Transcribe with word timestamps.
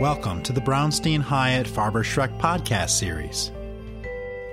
Welcome 0.00 0.44
to 0.44 0.52
the 0.52 0.60
Brownstein 0.60 1.20
Hyatt 1.20 1.66
Farber 1.66 2.04
Schreck 2.04 2.38
podcast 2.38 2.90
series. 2.90 3.50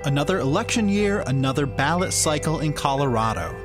Another 0.04 0.40
election 0.40 0.90
year, 0.90 1.24
another 1.28 1.68
ballot 1.68 2.14
cycle 2.14 2.62
in 2.62 2.74
Colorado. 2.74 3.56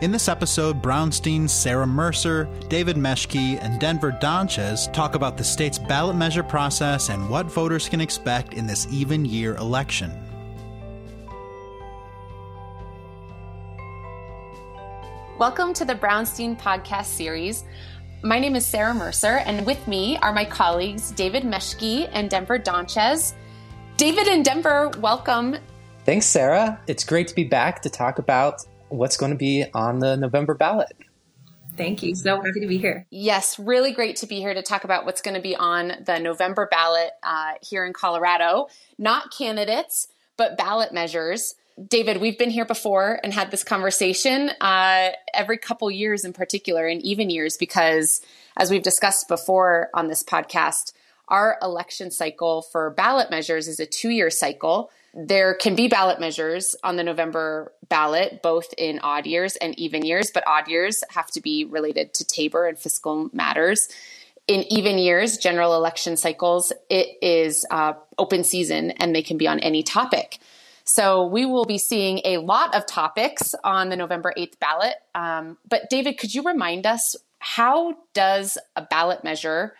In 0.00 0.10
this 0.10 0.26
episode, 0.26 0.82
Brownstein's 0.82 1.52
Sarah 1.52 1.86
Mercer, 1.86 2.48
David 2.66 2.96
Meschke, 2.96 3.56
and 3.62 3.78
Denver 3.78 4.10
Donchez 4.20 4.88
talk 4.88 5.14
about 5.14 5.36
the 5.36 5.44
state's 5.44 5.78
ballot 5.78 6.16
measure 6.16 6.42
process 6.42 7.08
and 7.08 7.30
what 7.30 7.46
voters 7.46 7.88
can 7.88 8.00
expect 8.00 8.54
in 8.54 8.66
this 8.66 8.88
even 8.90 9.24
year 9.24 9.54
election. 9.58 10.10
Welcome 15.38 15.72
to 15.74 15.84
the 15.84 15.94
Brownstein 15.94 16.58
podcast 16.58 17.04
series. 17.04 17.62
My 18.22 18.40
name 18.40 18.56
is 18.56 18.66
Sarah 18.66 18.94
Mercer, 18.94 19.38
and 19.46 19.64
with 19.64 19.86
me 19.86 20.16
are 20.16 20.32
my 20.32 20.44
colleagues 20.44 21.12
David 21.12 21.44
Meschke 21.44 22.08
and 22.12 22.28
Denver 22.28 22.58
Donchez. 22.58 23.32
David 23.96 24.26
and 24.26 24.44
Denver, 24.44 24.90
welcome. 24.98 25.56
Thanks, 26.04 26.26
Sarah. 26.26 26.80
It's 26.88 27.04
great 27.04 27.28
to 27.28 27.34
be 27.36 27.44
back 27.44 27.80
to 27.82 27.90
talk 27.90 28.18
about 28.18 28.64
what's 28.88 29.16
going 29.16 29.30
to 29.30 29.38
be 29.38 29.66
on 29.72 30.00
the 30.00 30.16
November 30.16 30.54
ballot. 30.54 30.96
Thank 31.76 32.02
you. 32.02 32.16
So 32.16 32.42
happy 32.42 32.58
to 32.58 32.66
be 32.66 32.78
here. 32.78 33.06
Yes, 33.10 33.56
really 33.56 33.92
great 33.92 34.16
to 34.16 34.26
be 34.26 34.40
here 34.40 34.52
to 34.52 34.62
talk 34.62 34.82
about 34.82 35.04
what's 35.04 35.22
going 35.22 35.36
to 35.36 35.40
be 35.40 35.54
on 35.54 35.92
the 36.04 36.18
November 36.18 36.66
ballot 36.68 37.10
uh, 37.22 37.52
here 37.62 37.86
in 37.86 37.92
Colorado. 37.92 38.66
Not 38.98 39.30
candidates, 39.30 40.08
but 40.36 40.58
ballot 40.58 40.92
measures. 40.92 41.54
David, 41.86 42.16
we've 42.20 42.38
been 42.38 42.50
here 42.50 42.64
before 42.64 43.20
and 43.22 43.32
had 43.32 43.52
this 43.52 43.62
conversation 43.62 44.50
uh, 44.60 45.10
every 45.32 45.58
couple 45.58 45.88
years 45.90 46.24
in 46.24 46.32
particular, 46.32 46.86
and 46.86 47.00
even 47.02 47.30
years, 47.30 47.56
because 47.56 48.20
as 48.56 48.70
we've 48.70 48.82
discussed 48.82 49.28
before 49.28 49.88
on 49.94 50.08
this 50.08 50.24
podcast, 50.24 50.92
our 51.28 51.56
election 51.62 52.10
cycle 52.10 52.62
for 52.62 52.90
ballot 52.90 53.30
measures 53.30 53.68
is 53.68 53.78
a 53.78 53.86
two 53.86 54.08
year 54.08 54.30
cycle. 54.30 54.90
There 55.14 55.54
can 55.54 55.76
be 55.76 55.88
ballot 55.88 56.18
measures 56.18 56.74
on 56.82 56.96
the 56.96 57.04
November 57.04 57.72
ballot, 57.88 58.42
both 58.42 58.74
in 58.76 58.98
odd 59.00 59.26
years 59.26 59.54
and 59.56 59.78
even 59.78 60.04
years, 60.04 60.30
but 60.32 60.42
odd 60.46 60.68
years 60.68 61.04
have 61.10 61.28
to 61.32 61.40
be 61.40 61.64
related 61.64 62.12
to 62.14 62.24
Tabor 62.24 62.66
and 62.66 62.78
fiscal 62.78 63.30
matters. 63.32 63.88
In 64.48 64.64
even 64.72 64.98
years, 64.98 65.36
general 65.36 65.76
election 65.76 66.16
cycles, 66.16 66.72
it 66.88 67.18
is 67.22 67.64
uh, 67.70 67.92
open 68.16 68.42
season 68.42 68.92
and 68.92 69.14
they 69.14 69.22
can 69.22 69.36
be 69.36 69.46
on 69.46 69.60
any 69.60 69.82
topic. 69.82 70.38
So 70.88 71.26
we 71.26 71.44
will 71.44 71.66
be 71.66 71.76
seeing 71.76 72.22
a 72.24 72.38
lot 72.38 72.74
of 72.74 72.86
topics 72.86 73.54
on 73.62 73.90
the 73.90 73.96
November 73.96 74.32
8th 74.38 74.58
ballot. 74.58 74.94
Um, 75.14 75.58
but 75.68 75.90
David, 75.90 76.16
could 76.16 76.34
you 76.34 76.42
remind 76.42 76.86
us 76.86 77.14
how 77.40 77.94
does 78.14 78.56
a 78.74 78.80
ballot 78.80 79.22
measure 79.22 79.74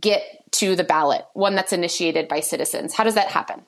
get 0.00 0.50
to 0.52 0.76
the 0.76 0.82
ballot, 0.82 1.26
one 1.34 1.56
that's 1.56 1.74
initiated 1.74 2.26
by 2.26 2.40
citizens? 2.40 2.94
How 2.94 3.04
does 3.04 3.16
that 3.16 3.28
happen? 3.28 3.66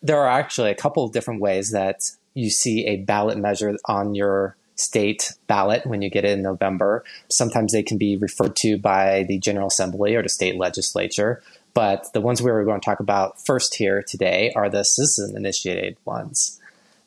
There 0.00 0.18
are 0.18 0.28
actually 0.28 0.70
a 0.70 0.74
couple 0.74 1.04
of 1.04 1.12
different 1.12 1.42
ways 1.42 1.72
that 1.72 2.10
you 2.32 2.48
see 2.48 2.86
a 2.86 2.96
ballot 2.96 3.36
measure 3.36 3.76
on 3.84 4.14
your 4.14 4.56
state 4.76 5.34
ballot 5.46 5.84
when 5.84 6.00
you 6.00 6.08
get 6.08 6.24
it 6.24 6.30
in 6.30 6.42
November. 6.42 7.04
Sometimes 7.28 7.72
they 7.72 7.82
can 7.82 7.98
be 7.98 8.16
referred 8.16 8.56
to 8.56 8.78
by 8.78 9.24
the 9.28 9.38
General 9.38 9.66
Assembly 9.66 10.14
or 10.14 10.22
the 10.22 10.30
state 10.30 10.56
legislature. 10.56 11.42
But 11.78 12.12
the 12.12 12.20
ones 12.20 12.42
we 12.42 12.50
were 12.50 12.64
going 12.64 12.80
to 12.80 12.84
talk 12.84 12.98
about 12.98 13.40
first 13.46 13.76
here 13.76 14.02
today 14.02 14.52
are 14.56 14.68
the 14.68 14.82
citizen 14.82 15.36
initiated 15.36 15.96
ones. 16.04 16.58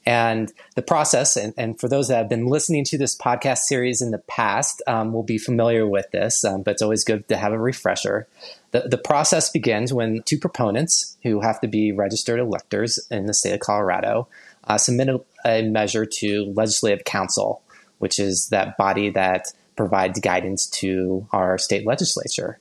And 0.06 0.50
the 0.76 0.82
process, 0.82 1.36
and, 1.36 1.54
and, 1.58 1.78
for 1.78 1.90
those 1.90 2.08
that 2.08 2.16
have 2.16 2.30
been 2.30 2.46
listening 2.46 2.86
to 2.86 2.98
this 2.98 3.14
podcast 3.14 3.64
series 3.64 4.02
in 4.02 4.12
the 4.12 4.20
past, 4.30 4.82
um, 4.88 5.12
will 5.12 5.24
be 5.24 5.38
familiar 5.38 5.86
with 5.86 6.10
this, 6.12 6.46
um, 6.46 6.62
but 6.62 6.72
it's 6.72 6.82
always 6.82 7.04
good 7.04 7.28
to 7.28 7.36
have 7.36 7.52
a 7.52 7.60
refresher. 7.60 8.30
The, 8.72 8.88
the 8.88 8.98
process 8.98 9.50
begins 9.50 9.94
when 9.94 10.24
two 10.24 10.40
proponents, 10.40 11.18
who 11.24 11.42
have 11.42 11.60
to 11.60 11.68
be 11.68 11.92
registered 11.92 12.40
electors 12.40 12.98
in 13.12 13.26
the 13.26 13.34
state 13.34 13.56
of 13.56 13.60
Colorado, 13.60 14.30
uh, 14.64 14.78
submit 14.78 15.10
a, 15.10 15.22
a 15.44 15.64
measure 15.64 16.06
to 16.06 16.46
Legislative 16.56 17.04
Council, 17.04 17.62
which 17.98 18.20
is 18.20 18.48
that 18.52 18.78
body 18.78 19.10
that 19.10 19.48
provides 19.76 20.22
guidance 20.22 20.66
to 20.68 21.28
our 21.34 21.58
state 21.58 21.86
legislature. 21.86 22.58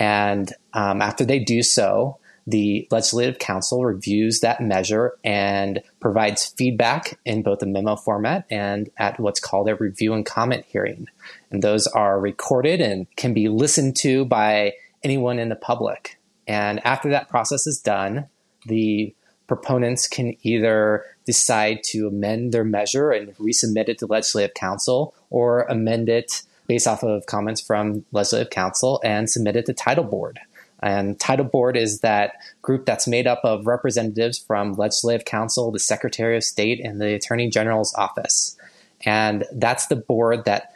And 0.00 0.52
um, 0.72 1.02
after 1.02 1.24
they 1.24 1.38
do 1.38 1.62
so, 1.62 2.18
the 2.46 2.88
Legislative 2.90 3.38
Council 3.38 3.84
reviews 3.84 4.40
that 4.40 4.62
measure 4.62 5.12
and 5.22 5.82
provides 6.00 6.46
feedback 6.46 7.18
in 7.24 7.42
both 7.42 7.62
a 7.62 7.66
memo 7.66 7.96
format 7.96 8.46
and 8.50 8.90
at 8.96 9.20
what's 9.20 9.38
called 9.38 9.68
a 9.68 9.76
review 9.76 10.14
and 10.14 10.24
comment 10.24 10.64
hearing. 10.66 11.06
And 11.50 11.62
those 11.62 11.86
are 11.86 12.18
recorded 12.18 12.80
and 12.80 13.06
can 13.16 13.34
be 13.34 13.48
listened 13.48 13.94
to 13.98 14.24
by 14.24 14.72
anyone 15.04 15.38
in 15.38 15.50
the 15.50 15.54
public. 15.54 16.18
And 16.48 16.84
after 16.84 17.10
that 17.10 17.28
process 17.28 17.66
is 17.66 17.78
done, 17.78 18.26
the 18.66 19.14
proponents 19.46 20.08
can 20.08 20.34
either 20.42 21.04
decide 21.26 21.82
to 21.82 22.08
amend 22.08 22.52
their 22.52 22.64
measure 22.64 23.10
and 23.10 23.36
resubmit 23.36 23.88
it 23.88 23.98
to 23.98 24.06
Legislative 24.06 24.54
Council 24.54 25.14
or 25.28 25.62
amend 25.62 26.08
it 26.08 26.42
based 26.70 26.86
off 26.86 27.02
of 27.02 27.26
comments 27.26 27.60
from 27.60 28.04
Legislative 28.12 28.50
Council 28.50 29.00
and 29.02 29.28
submitted 29.28 29.66
to 29.66 29.72
Title 29.72 30.04
Board. 30.04 30.38
And 30.80 31.18
Title 31.18 31.44
Board 31.44 31.76
is 31.76 31.98
that 31.98 32.34
group 32.62 32.86
that's 32.86 33.08
made 33.08 33.26
up 33.26 33.40
of 33.42 33.66
representatives 33.66 34.38
from 34.38 34.74
Legislative 34.74 35.24
Council, 35.24 35.72
the 35.72 35.80
Secretary 35.80 36.36
of 36.36 36.44
State, 36.44 36.78
and 36.78 37.00
the 37.00 37.12
Attorney 37.12 37.50
General's 37.50 37.92
office. 37.94 38.56
And 39.04 39.46
that's 39.52 39.88
the 39.88 39.96
board 39.96 40.44
that 40.44 40.72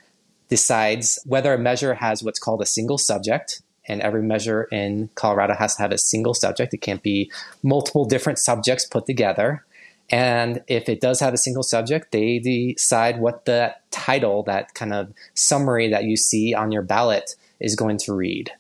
decides 0.49 1.21
whether 1.27 1.55
a 1.55 1.59
measure 1.59 1.95
has 1.95 2.25
what's 2.25 2.41
called 2.41 2.61
a 2.61 2.67
single 2.67 2.99
subject. 2.99 3.63
And 3.87 4.01
every 4.01 4.23
measure 4.23 4.65
in 4.65 5.11
Colorado 5.15 5.55
has 5.55 5.77
to 5.77 5.83
have 5.83 5.93
a 5.93 5.99
single 5.99 6.35
subject. 6.35 6.75
It 6.75 6.79
can't 6.79 7.05
be 7.05 7.31
multiple 7.63 8.05
different 8.05 8.41
subjects 8.41 8.85
put 8.85 9.07
together. 9.07 9.65
And 10.11 10.63
if 10.69 10.89
it 10.89 11.01
does 11.01 11.21
have 11.21 11.35
a 11.35 11.39
single 11.39 11.63
subject, 11.63 12.13
they 12.13 12.39
decide 12.39 13.19
what 13.21 13.47
the 13.47 13.75
title, 13.91 14.43
that 14.45 14.75
kind 14.75 14.93
of 14.93 15.13
summary 15.35 15.89
that 15.91 16.05
you 16.05 16.17
see 16.17 16.55
on 16.55 16.73
your 16.73 16.83
ballot, 16.83 17.35
is 17.61 17.75
going 17.77 17.99
to 17.99 18.13
read. 18.13 18.51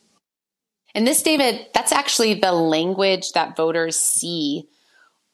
And 0.94 1.06
this, 1.06 1.22
David, 1.22 1.66
that's 1.74 1.92
actually 1.92 2.34
the 2.34 2.52
language 2.52 3.32
that 3.32 3.56
voters 3.56 3.96
see 3.96 4.68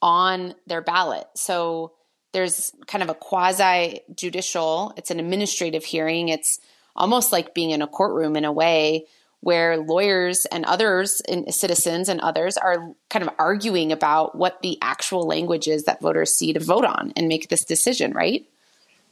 on 0.03 0.55
their 0.67 0.81
ballot. 0.81 1.27
So 1.37 1.93
there's 2.33 2.73
kind 2.87 3.03
of 3.03 3.11
a 3.11 3.15
quasi 3.15 4.01
judicial, 4.15 4.93
it's 4.97 5.11
an 5.11 5.21
administrative 5.21 5.85
hearing. 5.85 6.29
It's 6.29 6.59
almost 6.97 7.33
like 7.33 7.55
being 7.55 7.71
in 7.71 7.83
a 7.83 7.87
courtroom 7.87 8.37
in 8.37 8.45
a 8.45 8.53
way 8.53 9.07
where 9.41 9.79
lawyers 9.79 10.47
and 10.47 10.65
others, 10.67 11.21
and 11.29 11.53
citizens 11.53 12.09
and 12.09 12.21
others, 12.21 12.57
are 12.57 12.95
kind 13.09 13.23
of 13.23 13.35
arguing 13.39 13.91
about 13.91 14.37
what 14.37 14.61
the 14.63 14.79
actual 14.83 15.23
language 15.23 15.67
is 15.67 15.85
that 15.85 16.01
voters 16.01 16.35
see 16.35 16.53
to 16.53 16.61
vote 16.61 16.85
on 16.85 17.13
and 17.17 17.27
make 17.27 17.49
this 17.49 17.65
decision, 17.65 18.13
right? 18.13 18.47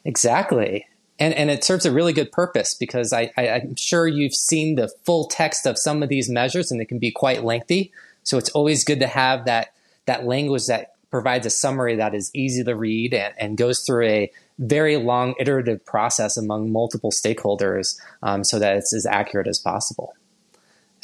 Exactly. 0.04 0.86
And, 1.18 1.34
and 1.34 1.50
it 1.50 1.64
serves 1.64 1.84
a 1.84 1.90
really 1.90 2.12
good 2.12 2.30
purpose 2.30 2.74
because 2.74 3.12
I, 3.12 3.32
I, 3.36 3.48
I'm 3.48 3.74
sure 3.74 4.06
you've 4.06 4.34
seen 4.34 4.76
the 4.76 4.88
full 5.04 5.26
text 5.26 5.66
of 5.66 5.78
some 5.78 6.02
of 6.02 6.08
these 6.08 6.28
measures 6.28 6.70
and 6.70 6.80
it 6.80 6.86
can 6.86 6.98
be 6.98 7.10
quite 7.10 7.42
lengthy. 7.42 7.90
So 8.22 8.38
it's 8.38 8.50
always 8.50 8.84
good 8.84 9.00
to 9.00 9.06
have 9.06 9.46
that, 9.46 9.72
that 10.06 10.24
language 10.24 10.66
that 10.66 10.94
provides 11.10 11.46
a 11.46 11.50
summary 11.50 11.96
that 11.96 12.14
is 12.14 12.30
easy 12.34 12.62
to 12.62 12.76
read 12.76 13.14
and, 13.14 13.34
and 13.38 13.56
goes 13.56 13.80
through 13.80 14.06
a 14.06 14.32
very 14.58 14.96
long 14.96 15.34
iterative 15.38 15.84
process 15.84 16.36
among 16.36 16.72
multiple 16.72 17.10
stakeholders 17.10 17.98
um, 18.22 18.44
so 18.44 18.58
that 18.58 18.76
it's 18.76 18.92
as 18.92 19.06
accurate 19.06 19.46
as 19.46 19.58
possible. 19.58 20.14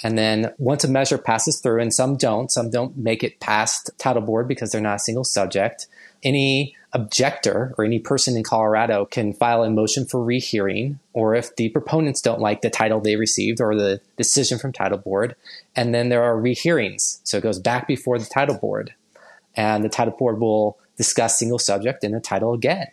And 0.03 0.19
then 0.19 0.53
once 0.59 0.83
a 0.83 0.89
measure 0.89 1.19
passes 1.19 1.61
through, 1.61 1.81
and 1.81 1.95
some 1.95 2.17
don't, 2.17 2.51
some 2.51 2.69
don't 2.69 2.97
make 2.97 3.23
it 3.23 3.39
past 3.41 3.91
title 3.97 4.23
board 4.23 4.49
because 4.49 4.73
they're 4.73 4.81
not 4.81 4.97
a 4.97 5.01
single 5.01 5.25
subject, 5.25 5.87
any 6.25 6.75
objector 6.93 7.75
or 7.77 7.85
any 7.85 7.99
person 7.99 8.37
in 8.37 8.43
Colorado 8.43 9.05
can 9.05 9.33
file 9.33 9.63
a 9.63 9.71
motion 9.71 10.05
for 10.05 10.25
rehearing, 10.25 10.99
or 11.13 11.35
if 11.35 11.55
the 11.57 11.69
proponents 11.69 12.21
don't 12.21 12.41
like 12.41 12.63
the 12.63 12.71
title 12.71 13.01
they 13.01 13.17
received 13.17 13.61
or 13.61 13.75
the 13.75 14.01
decision 14.17 14.59
from 14.59 14.73
title 14.73 14.99
board, 14.99 15.37
and 15.77 15.95
then 15.95 16.09
there 16.09 16.23
are 16.23 16.41
rehearings. 16.41 17.21
So 17.25 17.39
it 17.39 17.43
goes 17.43 17.59
back 17.59 17.87
before 17.87 18.19
the 18.19 18.27
title 18.27 18.59
board, 18.59 18.95
and 19.57 19.85
the 19.85 19.89
title 19.89 20.17
board 20.17 20.41
will 20.41 20.79
discuss 20.97 21.39
single 21.39 21.59
subject 21.59 22.05
in 22.05 22.13
the 22.13 22.21
title 22.21 22.53
again. 22.53 22.89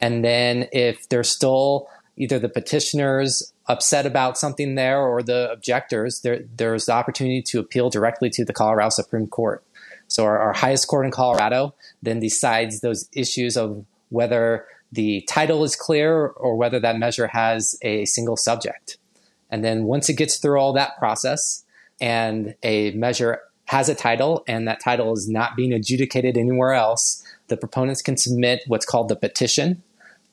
And 0.00 0.24
then 0.24 0.68
if 0.72 1.08
there's 1.08 1.30
still 1.30 1.88
either 2.16 2.38
the 2.38 2.48
petitioners 2.48 3.52
upset 3.66 4.06
about 4.06 4.36
something 4.38 4.74
there 4.74 5.00
or 5.00 5.22
the 5.22 5.50
objectors, 5.52 6.20
there, 6.20 6.40
there's 6.56 6.86
the 6.86 6.92
opportunity 6.92 7.42
to 7.42 7.60
appeal 7.60 7.90
directly 7.90 8.30
to 8.30 8.44
the 8.44 8.52
Colorado 8.52 8.90
Supreme 8.90 9.26
Court. 9.26 9.62
So 10.08 10.24
our, 10.24 10.38
our 10.38 10.52
highest 10.52 10.88
court 10.88 11.04
in 11.06 11.12
Colorado 11.12 11.74
then 12.02 12.18
decides 12.18 12.80
those 12.80 13.08
issues 13.12 13.56
of 13.56 13.84
whether 14.08 14.66
the 14.90 15.20
title 15.28 15.64
is 15.64 15.76
clear 15.76 16.28
or 16.28 16.56
whether 16.56 16.80
that 16.80 16.98
measure 16.98 17.26
has 17.28 17.78
a 17.82 18.04
single 18.06 18.36
subject. 18.36 18.96
And 19.50 19.64
then 19.64 19.84
once 19.84 20.08
it 20.08 20.14
gets 20.14 20.38
through 20.38 20.58
all 20.58 20.72
that 20.72 20.98
process 20.98 21.64
and 22.00 22.54
a 22.62 22.92
measure 22.92 23.40
has 23.66 23.90
a 23.90 23.94
title 23.94 24.44
and 24.48 24.66
that 24.66 24.80
title 24.80 25.12
is 25.12 25.28
not 25.28 25.56
being 25.56 25.74
adjudicated 25.74 26.38
anywhere 26.38 26.72
else, 26.72 27.22
the 27.48 27.56
proponents 27.56 28.00
can 28.00 28.16
submit 28.16 28.62
what's 28.66 28.86
called 28.86 29.08
the 29.08 29.16
petition 29.16 29.82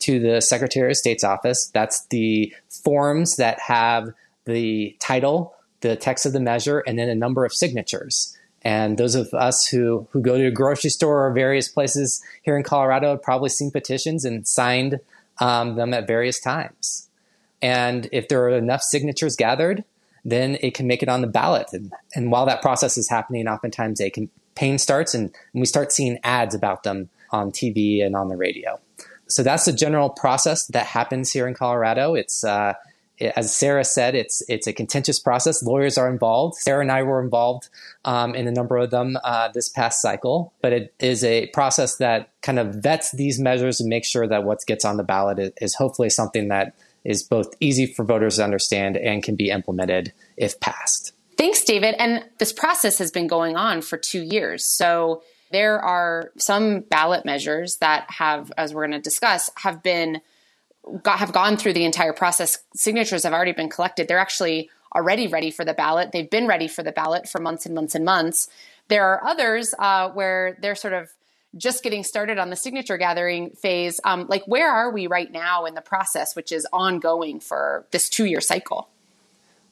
to 0.06 0.20
the 0.20 0.42
Secretary 0.42 0.92
of 0.92 0.98
State's 0.98 1.24
office. 1.24 1.70
That's 1.74 2.06
the 2.08 2.54
forms 2.70 3.38
that 3.38 3.60
have 3.60 4.10
the 4.46 4.96
title 5.00 5.56
the 5.86 5.96
text 5.96 6.26
of 6.26 6.34
the 6.34 6.40
measure, 6.40 6.80
and 6.88 6.98
then 6.98 7.10
a 7.10 7.16
number 7.16 7.46
of 7.46 7.54
signatures. 7.54 8.36
And 8.64 8.98
those 8.98 9.14
of 9.14 9.32
us 9.34 9.68
who, 9.68 10.08
who 10.12 10.22
go 10.22 10.38
to 10.38 10.48
a 10.48 10.52
grocery 10.52 10.90
store 10.90 11.28
or 11.28 11.32
various 11.32 11.68
places 11.68 12.24
here 12.42 12.58
in 12.58 12.64
Colorado 12.64 13.12
have 13.12 13.22
probably 13.22 13.50
seen 13.50 13.70
petitions 13.70 14.26
and 14.26 14.48
signed 14.48 15.00
um, 15.40 15.76
them 15.76 15.94
at 15.94 16.08
various 16.08 16.40
times. 16.40 17.08
And 17.62 18.10
if 18.12 18.28
there 18.28 18.44
are 18.46 18.50
enough 18.50 18.82
signatures 18.82 19.36
gathered, 19.36 19.84
then 20.24 20.58
it 20.62 20.74
can 20.74 20.88
make 20.88 21.04
it 21.04 21.10
on 21.10 21.22
the 21.22 21.28
ballot. 21.28 21.68
And, 21.72 21.94
and 22.16 22.32
while 22.32 22.48
that 22.48 22.64
process 22.64 22.98
is 22.98 23.08
happening, 23.08 23.48
oftentimes 23.48 24.02
a 24.02 24.10
campaign 24.10 24.80
starts 24.80 25.14
and, 25.14 25.26
and 25.54 25.62
we 25.62 25.68
start 25.68 25.92
seeing 25.92 26.18
ads 26.24 26.56
about 26.56 26.82
them 26.82 27.10
on 27.30 27.52
TV 27.52 28.04
and 28.04 28.16
on 28.16 28.30
the 28.30 28.38
radio. 28.38 28.80
So 29.28 29.44
that's 29.44 29.66
the 29.66 29.74
general 29.74 30.10
process 30.10 30.68
that 30.68 30.86
happens 30.86 31.32
here 31.32 31.48
in 31.48 31.54
Colorado. 31.54 32.16
It's 32.16 32.44
uh, 32.44 32.74
as 33.20 33.56
Sarah 33.56 33.84
said, 33.84 34.16
it's 34.16 34.44
it's 34.50 34.68
a 34.68 34.74
contentious 34.74 35.20
process. 35.20 35.64
Lawyers 35.64 35.98
are 35.98 36.10
involved. 36.10 36.56
Sarah 36.56 36.82
and 36.82 36.92
I 36.92 37.04
were 37.04 37.22
involved 37.24 37.70
um, 38.04 38.36
in 38.36 38.48
a 38.48 38.52
number 38.52 38.78
of 38.78 38.92
them 38.92 39.18
uh, 39.24 39.50
this 39.54 39.70
past 39.70 40.02
cycle, 40.02 40.54
but 40.62 40.74
it 40.74 40.94
is 41.00 41.24
a 41.24 41.48
process 41.48 41.98
that 41.98 42.30
kind 42.42 42.60
of 42.60 42.76
vets 42.76 43.12
these 43.12 43.40
measures 43.40 43.80
and 43.80 43.90
makes 43.90 44.08
sure 44.08 44.28
that 44.28 44.44
what 44.44 44.66
gets 44.66 44.84
on 44.84 44.98
the 44.98 45.04
ballot 45.04 45.40
is, 45.40 45.52
is 45.62 45.76
hopefully 45.76 46.10
something 46.10 46.50
that 46.50 46.76
is 47.04 47.24
both 47.24 47.54
easy 47.60 47.86
for 47.86 48.04
voters 48.04 48.38
to 48.38 48.44
understand 48.44 48.98
and 48.98 49.24
can 49.24 49.36
be 49.36 49.50
implemented 49.50 50.12
if 50.38 50.60
passed. 50.60 51.14
Thanks, 51.38 51.64
David. 51.64 51.96
And 52.00 52.26
this 52.40 52.52
process 52.52 52.98
has 52.98 53.12
been 53.12 53.28
going 53.28 53.56
on 53.56 53.82
for 53.82 53.98
two 53.98 54.22
years. 54.22 54.66
So 54.66 55.22
there 55.52 55.80
are 55.80 56.32
some 56.38 56.82
ballot 56.82 57.26
measures 57.26 57.78
that 57.78 58.10
have, 58.10 58.52
as 58.58 58.74
we're 58.74 58.88
going 58.88 59.00
to 59.00 59.02
discuss, 59.02 59.50
have 59.58 59.84
been 59.84 60.22
got, 61.02 61.20
have 61.20 61.32
gone 61.32 61.58
through 61.58 61.74
the 61.74 61.86
entire 61.86 62.14
process. 62.14 62.58
Signatures 62.76 63.24
have 63.24 63.34
already 63.34 63.54
been 63.54 63.70
collected. 63.70 64.08
They're 64.08 64.20
actually 64.20 64.70
already 64.96 65.28
ready 65.28 65.52
for 65.52 65.66
the 65.66 65.74
ballot. 65.74 66.12
They've 66.12 66.30
been 66.30 66.48
ready 66.48 66.68
for 66.68 66.84
the 66.84 66.92
ballot 66.92 67.28
for 67.28 67.40
months 67.40 67.66
and 67.66 67.76
months 67.76 67.96
and 67.96 68.06
months. 68.06 68.50
There 68.88 69.06
are 69.06 69.24
others 69.26 69.74
uh, 69.78 70.10
where 70.10 70.58
they're 70.62 70.76
sort 70.76 70.94
of 70.94 71.10
just 71.58 71.84
getting 71.84 72.04
started 72.04 72.38
on 72.38 72.50
the 72.50 72.56
signature 72.56 72.98
gathering 72.98 73.52
phase. 73.52 74.00
Um, 74.04 74.26
like, 74.28 74.44
where 74.46 74.70
are 74.70 74.92
we 74.92 75.08
right 75.08 75.32
now 75.32 75.66
in 75.66 75.74
the 75.74 75.82
process, 75.82 76.36
which 76.36 76.52
is 76.52 76.68
ongoing 76.72 77.40
for 77.40 77.86
this 77.92 78.10
two 78.10 78.26
year 78.26 78.42
cycle? 78.42 78.90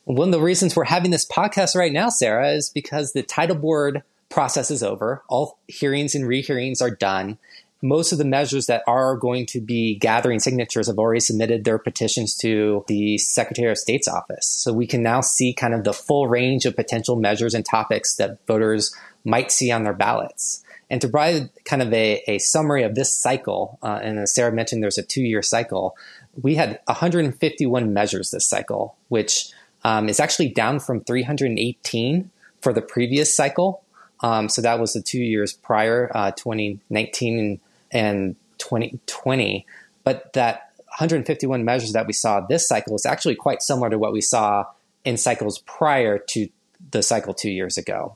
One 0.05 0.29
of 0.29 0.33
the 0.33 0.41
reasons 0.41 0.75
we're 0.75 0.83
having 0.85 1.11
this 1.11 1.25
podcast 1.25 1.75
right 1.75 1.91
now, 1.91 2.09
Sarah, 2.09 2.51
is 2.51 2.69
because 2.69 3.13
the 3.13 3.23
title 3.23 3.55
board 3.55 4.03
process 4.33 4.71
is 4.71 4.83
over. 4.83 5.23
All 5.29 5.59
hearings 5.67 6.15
and 6.15 6.27
rehearings 6.27 6.81
are 6.81 6.89
done 6.91 7.37
most 7.83 8.13
of 8.13 8.17
the 8.17 8.25
measures 8.25 8.67
that 8.67 8.81
are 8.87 9.17
going 9.17 9.45
to 9.45 9.59
be 9.59 9.95
gathering 9.95 10.39
signatures 10.39 10.87
have 10.87 10.97
already 10.97 11.19
submitted 11.19 11.65
their 11.65 11.77
petitions 11.77 12.33
to 12.37 12.85
the 12.87 13.17
Secretary 13.17 13.69
of 13.69 13.77
State's 13.77 14.07
office. 14.07 14.47
So 14.47 14.71
we 14.71 14.87
can 14.87 15.03
now 15.03 15.19
see 15.19 15.53
kind 15.53 15.73
of 15.73 15.83
the 15.83 15.91
full 15.91 16.29
range 16.29 16.65
of 16.65 16.77
potential 16.77 17.17
measures 17.17 17.53
and 17.53 17.65
topics 17.65 18.15
that 18.15 18.39
voters 18.47 18.95
might 19.25 19.51
see 19.51 19.69
on 19.69 19.83
their 19.83 19.93
ballots. 19.93 20.63
And 20.89 21.01
to 21.01 21.09
provide 21.09 21.49
kind 21.65 21.81
of 21.81 21.91
a, 21.93 22.23
a 22.25 22.39
summary 22.39 22.83
of 22.83 22.95
this 22.95 23.13
cycle, 23.13 23.77
uh, 23.83 23.99
and 24.01 24.17
as 24.17 24.33
Sarah 24.33 24.53
mentioned, 24.53 24.81
there's 24.81 24.97
a 24.97 25.03
two 25.03 25.21
year 25.21 25.41
cycle. 25.41 25.97
We 26.41 26.55
had 26.55 26.79
151 26.85 27.93
measures 27.93 28.31
this 28.31 28.47
cycle, 28.47 28.95
which 29.09 29.49
um, 29.83 30.07
is 30.07 30.21
actually 30.21 30.49
down 30.49 30.79
from 30.79 31.03
318 31.03 32.31
for 32.61 32.71
the 32.71 32.81
previous 32.81 33.35
cycle. 33.35 33.82
Um, 34.23 34.49
so 34.49 34.61
that 34.61 34.79
was 34.79 34.93
the 34.93 35.01
two 35.01 35.21
years 35.21 35.53
prior, 35.53 36.09
uh, 36.15 36.31
2019 36.31 37.37
and 37.39 37.59
and 37.93 38.35
2020. 38.57 39.65
But 40.03 40.33
that 40.33 40.71
151 40.87 41.63
measures 41.63 41.93
that 41.93 42.07
we 42.07 42.13
saw 42.13 42.41
this 42.41 42.67
cycle 42.67 42.95
is 42.95 43.05
actually 43.05 43.35
quite 43.35 43.61
similar 43.61 43.89
to 43.89 43.99
what 43.99 44.11
we 44.11 44.21
saw 44.21 44.65
in 45.05 45.17
cycles 45.17 45.59
prior 45.59 46.17
to 46.17 46.49
the 46.91 47.03
cycle 47.03 47.33
two 47.33 47.51
years 47.51 47.77
ago. 47.77 48.15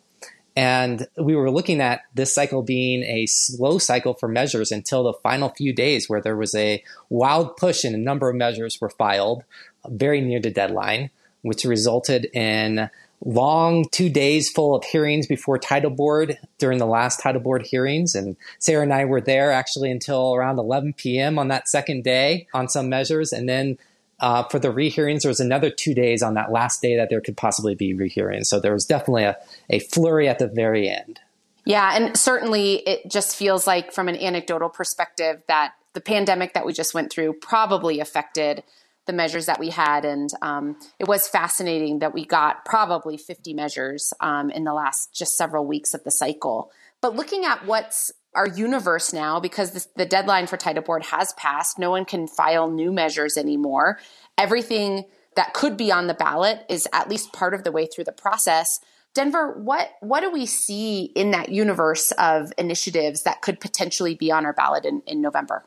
And 0.56 1.07
we 1.15 1.36
were 1.36 1.51
looking 1.51 1.81
at 1.81 2.01
this 2.15 2.33
cycle 2.33 2.63
being 2.63 3.03
a 3.03 3.27
slow 3.27 3.77
cycle 3.77 4.15
for 4.15 4.27
measures 4.27 4.71
until 4.71 5.03
the 5.03 5.13
final 5.13 5.50
few 5.50 5.71
days, 5.71 6.10
where 6.10 6.19
there 6.21 6.36
was 6.36 6.56
a 6.56 6.83
wild 7.10 7.57
push 7.57 7.83
and 7.83 7.94
a 7.94 8.00
number 8.00 8.27
of 8.27 8.36
measures 8.36 8.81
were 8.81 8.89
filed 8.89 9.44
very 9.88 10.19
near 10.19 10.39
the 10.39 10.50
deadline, 10.50 11.12
which 11.44 11.63
resulted 11.63 12.25
in 12.33 12.89
long 13.25 13.85
two 13.89 14.09
days 14.09 14.49
full 14.49 14.75
of 14.75 14.83
hearings 14.83 15.27
before 15.27 15.57
title 15.57 15.89
board 15.89 16.37
during 16.59 16.77
the 16.77 16.85
last 16.85 17.19
title 17.19 17.41
board 17.41 17.65
hearings. 17.65 18.15
And 18.15 18.35
sarah 18.59 18.83
and 18.83 18.93
i 18.93 19.05
were 19.05 19.21
there 19.21 19.51
actually 19.51 19.91
until 19.91 20.35
around 20.35 20.59
11 20.59 20.93
p.m 20.93 21.39
on 21.39 21.47
that 21.47 21.67
second 21.67 22.03
day 22.03 22.47
on 22.53 22.67
some 22.69 22.89
measures. 22.89 23.33
And 23.33 23.49
then 23.49 23.77
uh, 24.19 24.43
for 24.43 24.59
the 24.59 24.71
rehearings 24.71 25.23
there 25.23 25.29
was 25.29 25.39
another 25.39 25.69
two 25.69 25.93
days 25.93 26.21
on 26.21 26.35
that 26.35 26.51
last 26.51 26.81
day 26.81 26.95
that 26.95 27.09
there 27.09 27.21
could 27.21 27.37
possibly 27.37 27.75
be 27.75 27.93
rehearings 27.93 28.49
so 28.49 28.59
there 28.59 28.73
was 28.73 28.85
definitely 28.85 29.23
a, 29.23 29.37
a 29.69 29.79
flurry 29.79 30.27
at 30.27 30.39
the 30.39 30.47
very 30.47 30.89
end. 30.89 31.19
Yeah 31.65 31.95
and 31.95 32.15
certainly 32.15 32.75
it 32.87 33.09
just 33.09 33.35
feels 33.35 33.65
like 33.65 33.91
from 33.91 34.07
an 34.07 34.15
anecdotal 34.15 34.69
perspective 34.69 35.41
that 35.47 35.73
the 35.93 36.01
pandemic 36.01 36.53
that 36.53 36.65
we 36.65 36.73
just 36.73 36.93
went 36.93 37.11
through 37.11 37.33
probably 37.33 37.99
affected 37.99 38.63
the 39.07 39.13
measures 39.13 39.48
that 39.48 39.59
we 39.59 39.69
had. 39.69 40.06
And 40.06 40.30
um, 40.42 40.77
it 41.00 41.07
was 41.07 41.27
fascinating 41.27 42.00
that 42.00 42.13
we 42.13 42.25
got 42.25 42.65
probably 42.65 43.18
50 43.18 43.54
measures 43.54 44.13
um, 44.19 44.50
in 44.51 44.63
the 44.63 44.74
last 44.74 45.13
just 45.13 45.36
several 45.36 45.65
weeks 45.65 45.94
of 45.94 46.04
the 46.04 46.12
cycle. 46.12 46.71
But 47.01 47.15
looking 47.15 47.45
at 47.45 47.65
what's 47.65 48.12
our 48.36 48.48
universe 48.48 49.13
now, 49.13 49.39
because 49.39 49.71
this, 49.71 49.88
the 49.95 50.06
deadline 50.06 50.48
for 50.48 50.57
title 50.57 50.83
board 50.83 51.04
has 51.06 51.33
passed, 51.33 51.80
no 51.80 51.89
one 51.89 52.06
can 52.06 52.27
file 52.27 52.69
new 52.69 52.92
measures 52.92 53.38
anymore. 53.38 54.00
Everything 54.38 55.06
that 55.36 55.53
could 55.53 55.77
be 55.77 55.92
on 55.92 56.07
the 56.07 56.13
ballot 56.13 56.65
is 56.69 56.88
at 56.94 57.10
least 57.10 57.33
part 57.33 57.53
of 57.53 57.63
the 57.63 57.71
way 57.71 57.88
through 57.88 58.03
the 58.03 58.12
process. 58.12 58.80
Denver, 59.13 59.53
what 59.53 59.92
what 60.01 60.19
do 60.21 60.30
we 60.30 60.45
see 60.45 61.06
in 61.15 61.31
that 61.31 61.50
universe 61.50 62.12
of 62.19 62.51
initiatives 62.57 63.24
that 63.24 63.42
could 63.42 63.60
potentially 63.60 64.13
be 64.13 64.31
on 64.31 64.45
our 64.45 64.53
ballot 64.53 64.86
in, 64.86 65.01
in 65.07 65.21
November? 65.21 65.66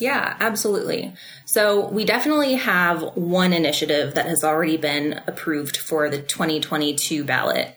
Yeah, 0.00 0.36
absolutely. 0.40 1.12
So 1.44 1.88
we 1.88 2.04
definitely 2.04 2.54
have 2.54 3.02
one 3.16 3.52
initiative 3.52 4.14
that 4.14 4.26
has 4.26 4.42
already 4.42 4.76
been 4.76 5.20
approved 5.26 5.76
for 5.76 6.08
the 6.08 6.22
2022 6.22 7.24
ballot. 7.24 7.76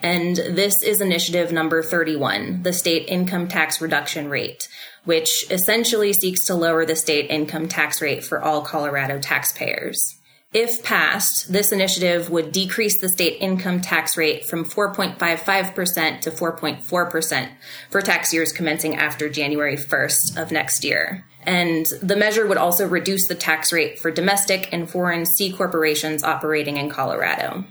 And 0.00 0.36
this 0.36 0.74
is 0.84 1.00
initiative 1.00 1.52
number 1.52 1.82
31, 1.82 2.64
the 2.64 2.72
state 2.72 3.08
income 3.08 3.48
tax 3.48 3.80
reduction 3.80 4.28
rate, 4.28 4.68
which 5.04 5.50
essentially 5.50 6.12
seeks 6.12 6.44
to 6.46 6.54
lower 6.54 6.84
the 6.84 6.96
state 6.96 7.30
income 7.30 7.68
tax 7.68 8.02
rate 8.02 8.24
for 8.24 8.42
all 8.42 8.62
Colorado 8.62 9.18
taxpayers. 9.18 10.18
If 10.52 10.82
passed, 10.82 11.50
this 11.50 11.72
initiative 11.72 12.28
would 12.28 12.52
decrease 12.52 13.00
the 13.00 13.08
state 13.08 13.40
income 13.40 13.80
tax 13.80 14.18
rate 14.18 14.44
from 14.44 14.66
4.55% 14.66 16.20
to 16.20 16.30
4.4% 16.30 17.48
for 17.88 18.02
tax 18.02 18.34
years 18.34 18.52
commencing 18.52 18.96
after 18.96 19.30
January 19.30 19.76
1st 19.76 20.36
of 20.36 20.52
next 20.52 20.84
year. 20.84 21.24
And 21.44 21.86
the 22.02 22.16
measure 22.16 22.46
would 22.46 22.58
also 22.58 22.86
reduce 22.86 23.26
the 23.28 23.34
tax 23.34 23.72
rate 23.72 23.98
for 23.98 24.10
domestic 24.10 24.68
and 24.72 24.90
foreign 24.90 25.24
C 25.24 25.50
corporations 25.52 26.22
operating 26.22 26.76
in 26.76 26.90
Colorado. 26.90 27.64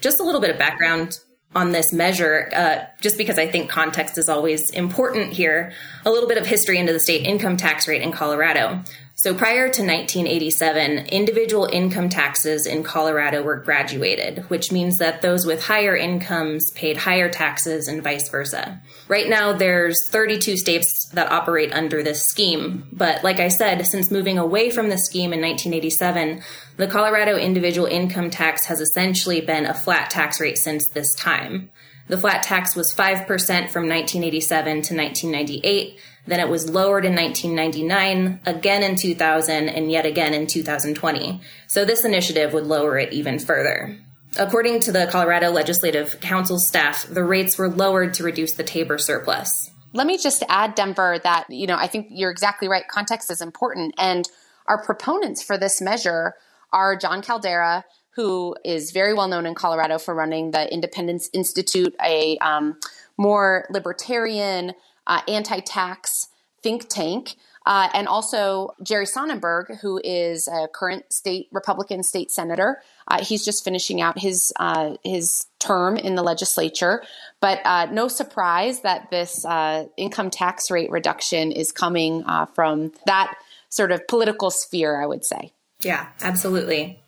Just 0.00 0.18
a 0.18 0.24
little 0.24 0.40
bit 0.40 0.50
of 0.50 0.58
background 0.58 1.20
on 1.54 1.72
this 1.72 1.92
measure, 1.92 2.48
uh, 2.54 2.84
just 3.00 3.18
because 3.18 3.38
I 3.38 3.46
think 3.46 3.70
context 3.70 4.18
is 4.18 4.28
always 4.28 4.70
important 4.70 5.32
here, 5.32 5.72
a 6.04 6.10
little 6.10 6.28
bit 6.28 6.38
of 6.38 6.46
history 6.46 6.78
into 6.78 6.92
the 6.92 7.00
state 7.00 7.26
income 7.26 7.56
tax 7.56 7.88
rate 7.88 8.02
in 8.02 8.12
Colorado. 8.12 8.82
So 9.22 9.34
prior 9.34 9.68
to 9.68 9.82
1987, 9.82 11.08
individual 11.08 11.66
income 11.70 12.08
taxes 12.08 12.64
in 12.64 12.82
Colorado 12.82 13.42
were 13.42 13.58
graduated, 13.58 14.48
which 14.48 14.72
means 14.72 14.96
that 14.96 15.20
those 15.20 15.44
with 15.44 15.62
higher 15.62 15.94
incomes 15.94 16.70
paid 16.70 16.96
higher 16.96 17.28
taxes 17.28 17.86
and 17.86 18.02
vice 18.02 18.30
versa. 18.30 18.80
Right 19.08 19.28
now, 19.28 19.52
there's 19.52 20.08
32 20.10 20.56
states 20.56 21.10
that 21.12 21.30
operate 21.30 21.70
under 21.70 22.02
this 22.02 22.22
scheme. 22.28 22.88
But 22.92 23.22
like 23.22 23.40
I 23.40 23.48
said, 23.48 23.86
since 23.86 24.10
moving 24.10 24.38
away 24.38 24.70
from 24.70 24.88
the 24.88 24.96
scheme 24.96 25.34
in 25.34 25.42
1987, 25.42 26.40
the 26.78 26.86
Colorado 26.86 27.36
individual 27.36 27.88
income 27.88 28.30
tax 28.30 28.64
has 28.64 28.80
essentially 28.80 29.42
been 29.42 29.66
a 29.66 29.74
flat 29.74 30.08
tax 30.08 30.40
rate 30.40 30.56
since 30.56 30.88
this 30.94 31.14
time. 31.14 31.68
The 32.08 32.16
flat 32.16 32.42
tax 32.42 32.74
was 32.74 32.92
5% 32.92 33.26
from 33.26 33.86
1987 33.86 34.64
to 34.64 34.96
1998 34.96 36.00
then 36.30 36.40
it 36.40 36.48
was 36.48 36.70
lowered 36.70 37.04
in 37.04 37.14
1999, 37.14 38.40
again 38.46 38.82
in 38.82 38.96
2000, 38.96 39.68
and 39.68 39.90
yet 39.90 40.06
again 40.06 40.32
in 40.32 40.46
2020. 40.46 41.40
So 41.66 41.84
this 41.84 42.04
initiative 42.04 42.52
would 42.52 42.66
lower 42.66 42.98
it 42.98 43.12
even 43.12 43.38
further. 43.38 43.98
According 44.38 44.80
to 44.80 44.92
the 44.92 45.08
Colorado 45.10 45.50
Legislative 45.50 46.20
Council 46.20 46.58
staff, 46.58 47.06
the 47.08 47.24
rates 47.24 47.58
were 47.58 47.68
lowered 47.68 48.14
to 48.14 48.22
reduce 48.22 48.54
the 48.54 48.62
Tabor 48.62 48.96
surplus. 48.96 49.70
Let 49.92 50.06
me 50.06 50.18
just 50.18 50.44
add, 50.48 50.76
Denver, 50.76 51.18
that, 51.24 51.46
you 51.50 51.66
know, 51.66 51.76
I 51.76 51.88
think 51.88 52.06
you're 52.10 52.30
exactly 52.30 52.68
right. 52.68 52.86
Context 52.86 53.30
is 53.30 53.40
important. 53.40 53.94
And 53.98 54.28
our 54.68 54.80
proponents 54.84 55.42
for 55.42 55.58
this 55.58 55.80
measure 55.80 56.34
are 56.72 56.96
Jon 56.96 57.22
Caldara, 57.22 57.82
who 58.14 58.54
is 58.64 58.92
very 58.92 59.14
well 59.14 59.26
known 59.26 59.46
in 59.46 59.54
Colorado 59.56 59.98
for 59.98 60.14
running 60.14 60.52
the 60.52 60.72
Independence 60.72 61.28
Institute, 61.32 61.96
a 62.00 62.38
um, 62.38 62.78
more 63.16 63.66
libertarian, 63.70 64.74
uh, 65.10 65.20
anti 65.28 65.60
tax 65.60 66.28
think 66.62 66.88
tank. 66.88 67.34
Uh, 67.66 67.90
and 67.92 68.08
also 68.08 68.70
Jerry 68.82 69.04
Sonnenberg, 69.04 69.78
who 69.82 70.00
is 70.02 70.48
a 70.48 70.66
current 70.66 71.12
state 71.12 71.48
Republican 71.52 72.02
state 72.02 72.30
senator. 72.30 72.80
Uh, 73.06 73.22
he's 73.22 73.44
just 73.44 73.62
finishing 73.62 74.00
out 74.00 74.18
his 74.18 74.50
uh, 74.58 74.96
his 75.04 75.46
term 75.58 75.98
in 75.98 76.14
the 76.14 76.22
legislature, 76.22 77.02
but 77.40 77.60
uh, 77.66 77.86
no 77.92 78.08
surprise 78.08 78.80
that 78.80 79.10
this 79.10 79.44
uh, 79.44 79.84
income 79.98 80.30
tax 80.30 80.70
rate 80.70 80.90
reduction 80.90 81.52
is 81.52 81.70
coming 81.70 82.24
uh, 82.24 82.46
from 82.46 82.92
that 83.04 83.34
sort 83.68 83.92
of 83.92 84.08
political 84.08 84.50
sphere. 84.50 85.00
I 85.00 85.04
would 85.04 85.24
say. 85.24 85.52
Yeah, 85.82 86.06
absolutely. 86.22 87.02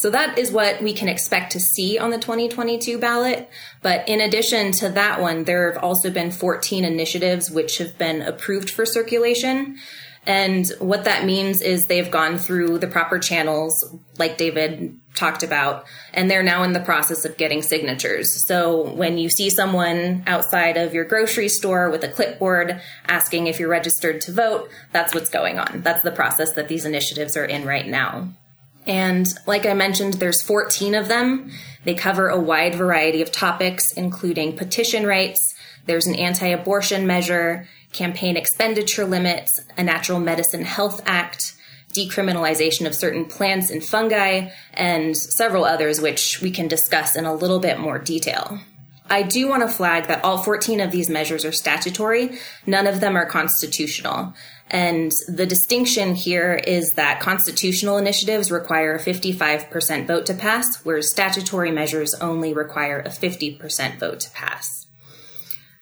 So 0.00 0.08
that 0.08 0.38
is 0.38 0.50
what 0.50 0.80
we 0.80 0.94
can 0.94 1.10
expect 1.10 1.52
to 1.52 1.60
see 1.60 1.98
on 1.98 2.08
the 2.08 2.16
2022 2.16 2.96
ballot. 2.96 3.50
But 3.82 4.08
in 4.08 4.22
addition 4.22 4.72
to 4.78 4.88
that 4.88 5.20
one, 5.20 5.44
there 5.44 5.70
have 5.70 5.84
also 5.84 6.10
been 6.10 6.30
14 6.30 6.86
initiatives 6.86 7.50
which 7.50 7.76
have 7.76 7.98
been 7.98 8.22
approved 8.22 8.70
for 8.70 8.86
circulation. 8.86 9.76
And 10.24 10.66
what 10.78 11.04
that 11.04 11.26
means 11.26 11.60
is 11.60 11.84
they've 11.84 12.10
gone 12.10 12.38
through 12.38 12.78
the 12.78 12.86
proper 12.86 13.18
channels, 13.18 13.94
like 14.18 14.38
David 14.38 14.98
talked 15.14 15.42
about, 15.42 15.84
and 16.14 16.30
they're 16.30 16.42
now 16.42 16.62
in 16.62 16.72
the 16.72 16.80
process 16.80 17.26
of 17.26 17.36
getting 17.36 17.60
signatures. 17.60 18.46
So 18.46 18.90
when 18.92 19.18
you 19.18 19.28
see 19.28 19.50
someone 19.50 20.22
outside 20.26 20.78
of 20.78 20.94
your 20.94 21.04
grocery 21.04 21.50
store 21.50 21.90
with 21.90 22.04
a 22.04 22.08
clipboard 22.08 22.80
asking 23.06 23.48
if 23.48 23.60
you're 23.60 23.68
registered 23.68 24.22
to 24.22 24.32
vote, 24.32 24.70
that's 24.92 25.14
what's 25.14 25.28
going 25.28 25.58
on. 25.58 25.82
That's 25.82 26.02
the 26.02 26.10
process 26.10 26.54
that 26.54 26.68
these 26.68 26.86
initiatives 26.86 27.36
are 27.36 27.44
in 27.44 27.66
right 27.66 27.86
now. 27.86 28.30
And 28.86 29.26
like 29.46 29.66
I 29.66 29.74
mentioned, 29.74 30.14
there's 30.14 30.42
14 30.42 30.94
of 30.94 31.08
them. 31.08 31.50
They 31.84 31.94
cover 31.94 32.28
a 32.28 32.40
wide 32.40 32.74
variety 32.74 33.22
of 33.22 33.32
topics, 33.32 33.92
including 33.92 34.56
petition 34.56 35.06
rights. 35.06 35.54
There's 35.86 36.06
an 36.06 36.14
anti 36.14 36.48
abortion 36.48 37.06
measure, 37.06 37.66
campaign 37.92 38.36
expenditure 38.36 39.04
limits, 39.04 39.60
a 39.76 39.82
natural 39.82 40.20
medicine 40.20 40.64
health 40.64 41.02
act, 41.06 41.54
decriminalization 41.92 42.86
of 42.86 42.94
certain 42.94 43.24
plants 43.24 43.70
and 43.70 43.84
fungi, 43.84 44.50
and 44.74 45.16
several 45.16 45.64
others, 45.64 46.00
which 46.00 46.40
we 46.40 46.50
can 46.50 46.68
discuss 46.68 47.16
in 47.16 47.24
a 47.24 47.34
little 47.34 47.58
bit 47.58 47.78
more 47.78 47.98
detail. 47.98 48.60
I 49.10 49.22
do 49.22 49.48
want 49.48 49.62
to 49.62 49.68
flag 49.68 50.06
that 50.06 50.24
all 50.24 50.38
14 50.38 50.80
of 50.80 50.92
these 50.92 51.10
measures 51.10 51.44
are 51.44 51.52
statutory. 51.52 52.38
None 52.64 52.86
of 52.86 53.00
them 53.00 53.16
are 53.16 53.26
constitutional. 53.26 54.34
And 54.70 55.10
the 55.26 55.46
distinction 55.46 56.14
here 56.14 56.54
is 56.54 56.92
that 56.92 57.18
constitutional 57.18 57.98
initiatives 57.98 58.52
require 58.52 58.94
a 58.94 59.00
55% 59.00 60.06
vote 60.06 60.26
to 60.26 60.34
pass, 60.34 60.76
whereas 60.84 61.10
statutory 61.10 61.72
measures 61.72 62.14
only 62.20 62.54
require 62.54 63.00
a 63.00 63.08
50% 63.08 63.98
vote 63.98 64.20
to 64.20 64.30
pass. 64.30 64.86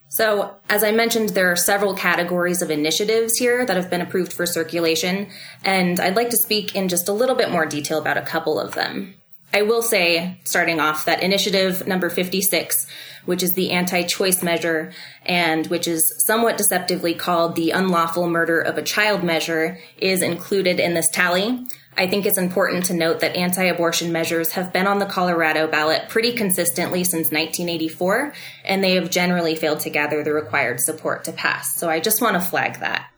So, 0.08 0.56
as 0.70 0.82
I 0.82 0.90
mentioned, 0.90 1.30
there 1.30 1.52
are 1.52 1.56
several 1.56 1.94
categories 1.94 2.62
of 2.62 2.70
initiatives 2.70 3.36
here 3.36 3.66
that 3.66 3.76
have 3.76 3.90
been 3.90 4.00
approved 4.00 4.32
for 4.32 4.46
circulation, 4.46 5.28
and 5.62 6.00
I'd 6.00 6.16
like 6.16 6.30
to 6.30 6.38
speak 6.38 6.74
in 6.74 6.88
just 6.88 7.10
a 7.10 7.12
little 7.12 7.36
bit 7.36 7.50
more 7.50 7.66
detail 7.66 7.98
about 7.98 8.16
a 8.16 8.22
couple 8.22 8.58
of 8.58 8.74
them. 8.74 9.17
I 9.52 9.62
will 9.62 9.82
say, 9.82 10.40
starting 10.44 10.80
off, 10.80 11.04
that 11.06 11.22
initiative 11.22 11.86
number 11.86 12.10
56 12.10 12.86
which 13.28 13.42
is 13.42 13.52
the 13.52 13.72
anti 13.72 14.04
choice 14.04 14.42
measure, 14.42 14.90
and 15.26 15.66
which 15.66 15.86
is 15.86 16.14
somewhat 16.24 16.56
deceptively 16.56 17.12
called 17.12 17.56
the 17.56 17.72
unlawful 17.72 18.26
murder 18.26 18.58
of 18.58 18.78
a 18.78 18.82
child 18.82 19.22
measure, 19.22 19.78
is 19.98 20.22
included 20.22 20.80
in 20.80 20.94
this 20.94 21.10
tally. 21.10 21.66
I 21.94 22.06
think 22.06 22.24
it's 22.24 22.38
important 22.38 22.86
to 22.86 22.94
note 22.94 23.20
that 23.20 23.36
anti 23.36 23.64
abortion 23.64 24.12
measures 24.12 24.52
have 24.52 24.72
been 24.72 24.86
on 24.86 24.98
the 24.98 25.04
Colorado 25.04 25.66
ballot 25.66 26.08
pretty 26.08 26.32
consistently 26.32 27.04
since 27.04 27.30
1984, 27.30 28.32
and 28.64 28.82
they 28.82 28.94
have 28.94 29.10
generally 29.10 29.56
failed 29.56 29.80
to 29.80 29.90
gather 29.90 30.24
the 30.24 30.32
required 30.32 30.80
support 30.80 31.24
to 31.24 31.32
pass. 31.32 31.74
So 31.74 31.90
I 31.90 32.00
just 32.00 32.22
want 32.22 32.32
to 32.34 32.40
flag 32.40 32.80
that. 32.80 33.10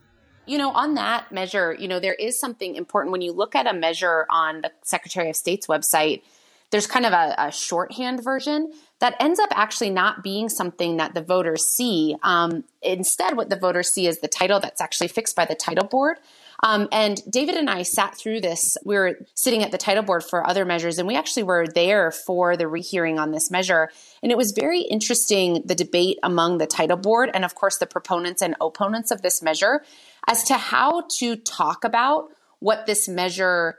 You 0.47 0.59
know, 0.59 0.71
on 0.71 0.95
that 0.95 1.31
measure, 1.31 1.77
you 1.79 1.87
know, 1.87 2.01
there 2.01 2.15
is 2.15 2.41
something 2.41 2.75
important 2.75 3.13
when 3.13 3.21
you 3.21 3.33
look 3.33 3.55
at 3.55 3.67
a 3.67 3.73
measure 3.73 4.27
on 4.31 4.63
the 4.63 4.73
Secretary 4.83 5.31
of 5.31 5.37
State's 5.37 5.67
website. 5.67 6.23
There's 6.71 6.87
kind 6.87 7.05
of 7.05 7.13
a, 7.13 7.35
a 7.39 7.53
shorthand 7.53 8.23
version 8.23 8.73
that 9.01 9.17
ends 9.19 9.41
up 9.41 9.49
actually 9.53 9.91
not 9.91 10.23
being 10.23 10.49
something 10.49 10.99
that 10.99 11.15
the 11.15 11.23
voters 11.23 11.67
see. 11.67 12.17
Um, 12.23 12.65
instead, 12.83 13.37
what 13.37 13.49
the 13.49 13.57
voters 13.57 13.93
see 13.93 14.07
is 14.07 14.21
the 14.21 14.29
title 14.29 14.61
that's 14.61 14.81
actually 14.81 15.09
fixed 15.09 15.35
by 15.35 15.45
the 15.45 15.55
title 15.55 15.87
board. 15.87 16.19
Um, 16.63 16.89
and 16.93 17.21
David 17.31 17.55
and 17.55 17.71
I 17.71 17.83
sat 17.83 18.17
through 18.17 18.43
this. 18.43 18.77
We 18.85 18.95
were 18.95 19.19
sitting 19.35 19.63
at 19.63 19.71
the 19.71 19.79
title 19.79 20.03
board 20.03 20.23
for 20.23 20.47
other 20.47 20.65
measures, 20.65 20.99
and 20.99 21.09
we 21.09 21.17
actually 21.17 21.45
were 21.45 21.67
there 21.67 22.11
for 22.11 22.57
the 22.57 22.69
rehearing 22.69 23.19
on 23.19 23.31
this 23.31 23.51
measure. 23.51 23.91
And 24.23 24.31
it 24.31 24.37
was 24.37 24.53
very 24.53 24.83
interesting 24.83 25.63
the 25.65 25.75
debate 25.75 26.19
among 26.23 26.59
the 26.59 26.67
title 26.67 26.99
board 26.99 27.31
and, 27.33 27.45
of 27.45 27.55
course, 27.55 27.79
the 27.79 27.87
proponents 27.87 28.43
and 28.43 28.55
opponents 28.61 29.11
of 29.11 29.23
this 29.23 29.43
measure 29.43 29.83
as 30.27 30.45
to 30.45 30.55
how 30.55 31.05
to 31.19 31.37
talk 31.37 31.85
about 31.85 32.29
what 32.59 32.87
this 32.87 33.09
measure 33.09 33.77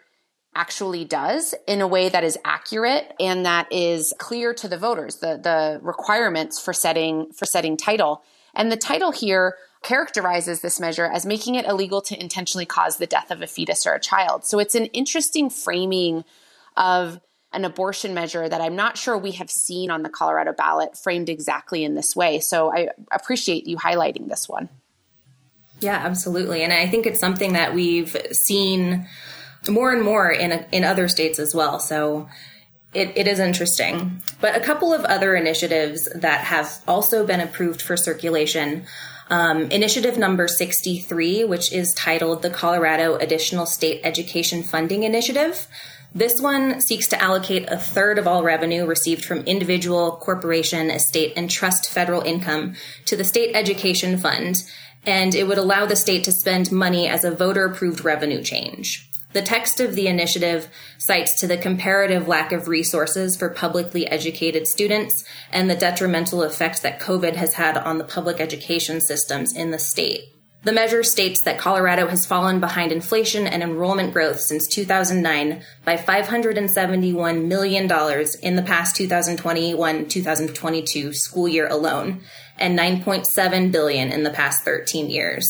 actually 0.54 1.06
does 1.06 1.56
in 1.66 1.82
a 1.82 1.88
way 1.88 2.10
that 2.10 2.24
is 2.24 2.38
accurate 2.44 3.14
and 3.20 3.46
that 3.46 3.72
is 3.72 4.14
clear 4.18 4.54
to 4.54 4.68
the 4.68 4.78
voters 4.78 5.18
the 5.18 5.40
the 5.42 5.80
requirements 5.82 6.60
for 6.60 6.74
setting 6.74 7.32
for 7.32 7.46
setting 7.46 7.78
title. 7.78 8.22
And 8.54 8.70
the 8.70 8.78
title 8.78 9.12
here 9.12 9.56
characterizes 9.82 10.60
this 10.60 10.80
measure 10.80 11.06
as 11.06 11.26
making 11.26 11.56
it 11.56 11.66
illegal 11.66 12.02
to 12.02 12.20
intentionally 12.20 12.66
cause 12.66 12.98
the 12.98 13.08
death 13.08 13.32
of 13.32 13.42
a 13.42 13.48
fetus 13.48 13.88
or 13.88 13.94
a 13.94 14.00
child. 14.00 14.46
So 14.46 14.60
it's 14.60 14.76
an 14.76 14.86
interesting 14.88 15.50
framing 15.50 16.26
of 16.76 17.20
an 17.54 17.66
abortion 17.66 18.14
measure 18.14 18.48
that 18.48 18.62
I'm 18.62 18.76
not 18.76 18.98
sure 18.98 19.18
we 19.18 19.32
have 19.32 19.50
seen 19.50 19.90
on 19.90 20.04
the 20.04 20.10
Colorado 20.10 20.54
ballot 20.54 20.98
framed 20.98 21.30
exactly 21.30 21.84
in 21.84 21.96
this 21.96 22.16
way. 22.16 22.40
So 22.40 22.72
I 22.72 22.90
appreciate 23.12 23.68
you 23.68 23.78
highlighting 23.78 24.28
this 24.28 24.48
one 24.48 24.70
yeah 25.82 26.02
absolutely 26.06 26.64
and 26.64 26.72
I 26.72 26.88
think 26.88 27.06
it's 27.06 27.20
something 27.20 27.54
that 27.54 27.74
we've 27.74 28.16
seen 28.32 29.08
more 29.70 29.92
and 29.92 30.02
more 30.04 30.32
in 30.32 30.66
in 30.72 30.84
other 30.84 31.08
states 31.08 31.40
as 31.40 31.54
well. 31.54 31.80
So 31.80 32.28
it, 32.94 33.14
it 33.16 33.28
is 33.28 33.40
interesting. 33.40 34.22
But 34.42 34.56
a 34.56 34.60
couple 34.60 34.94
of 34.94 35.06
other 35.06 35.36
initiatives 35.36 36.10
that 36.16 36.46
have 36.46 36.82
also 36.88 37.26
been 37.26 37.40
approved 37.40 37.82
for 37.82 37.96
circulation. 37.96 38.86
Um, 39.30 39.72
initiative 39.72 40.18
number 40.18 40.50
63, 40.50 41.46
which 41.46 41.72
is 41.72 41.94
titled 41.94 42.42
the 42.42 42.50
Colorado 42.50 43.16
Additional 43.16 43.66
State 43.66 44.02
Education 44.04 44.62
Funding 44.62 45.04
Initiative. 45.04 45.68
This 46.14 46.42
one 46.42 46.82
seeks 46.82 47.08
to 47.08 47.22
allocate 47.22 47.70
a 47.70 47.78
third 47.78 48.18
of 48.18 48.28
all 48.28 48.44
revenue 48.44 48.86
received 48.86 49.24
from 49.24 49.40
individual, 49.46 50.18
corporation, 50.18 50.92
estate, 50.92 51.32
and 51.38 51.50
trust 51.50 51.90
federal 51.90 52.22
income 52.24 52.76
to 53.06 53.16
the 53.16 53.24
State 53.24 53.56
Education 53.56 54.18
Fund, 54.18 54.64
and 55.06 55.34
it 55.34 55.48
would 55.48 55.58
allow 55.58 55.86
the 55.86 55.96
state 55.96 56.24
to 56.26 56.32
spend 56.32 56.72
money 56.72 57.08
as 57.08 57.24
a 57.24 57.32
voter 57.32 57.66
approved 57.66 58.04
revenue 58.04 58.44
change. 58.44 59.08
The 59.34 59.42
text 59.42 59.80
of 59.80 59.96
the 59.96 60.08
initiative 60.08 60.70
cites 60.98 61.40
to 61.40 61.48
the 61.48 61.58
comparative 61.58 62.28
lack 62.28 62.52
of 62.52 62.68
resources 62.68 63.38
for 63.38 63.50
publicly 63.50 64.06
educated 64.08 64.68
students 64.68 65.24
and 65.52 65.70
the 65.70 65.76
detrimental 65.76 66.44
effect 66.44 66.84
that 66.84 67.00
COVID 67.00 67.36
has 67.36 67.54
had 67.54 67.78
on 67.78 67.98
the 67.98 68.04
public 68.04 68.42
education 68.42 69.00
systems 69.00 69.56
in 69.56 69.72
the 69.72 69.80
state. 69.80 70.26
The 70.64 70.74
measure 70.74 71.02
states 71.02 71.42
that 71.46 71.58
Colorado 71.58 72.06
has 72.08 72.26
fallen 72.26 72.60
behind 72.60 72.92
inflation 72.92 73.48
and 73.48 73.64
enrollment 73.64 74.14
growth 74.14 74.40
since 74.42 74.68
2009 74.68 75.64
by 75.86 75.98
$571 75.98 77.48
million 77.48 77.84
in 78.44 78.56
the 78.56 78.62
past 78.62 78.96
2021 78.96 80.08
2022 80.08 81.14
school 81.14 81.48
year 81.48 81.68
alone, 81.68 82.22
and 82.62 82.78
9.7 82.78 83.72
billion 83.72 84.12
in 84.12 84.24
the 84.24 84.30
past 84.30 84.64
13 84.64 85.10
years. 85.10 85.46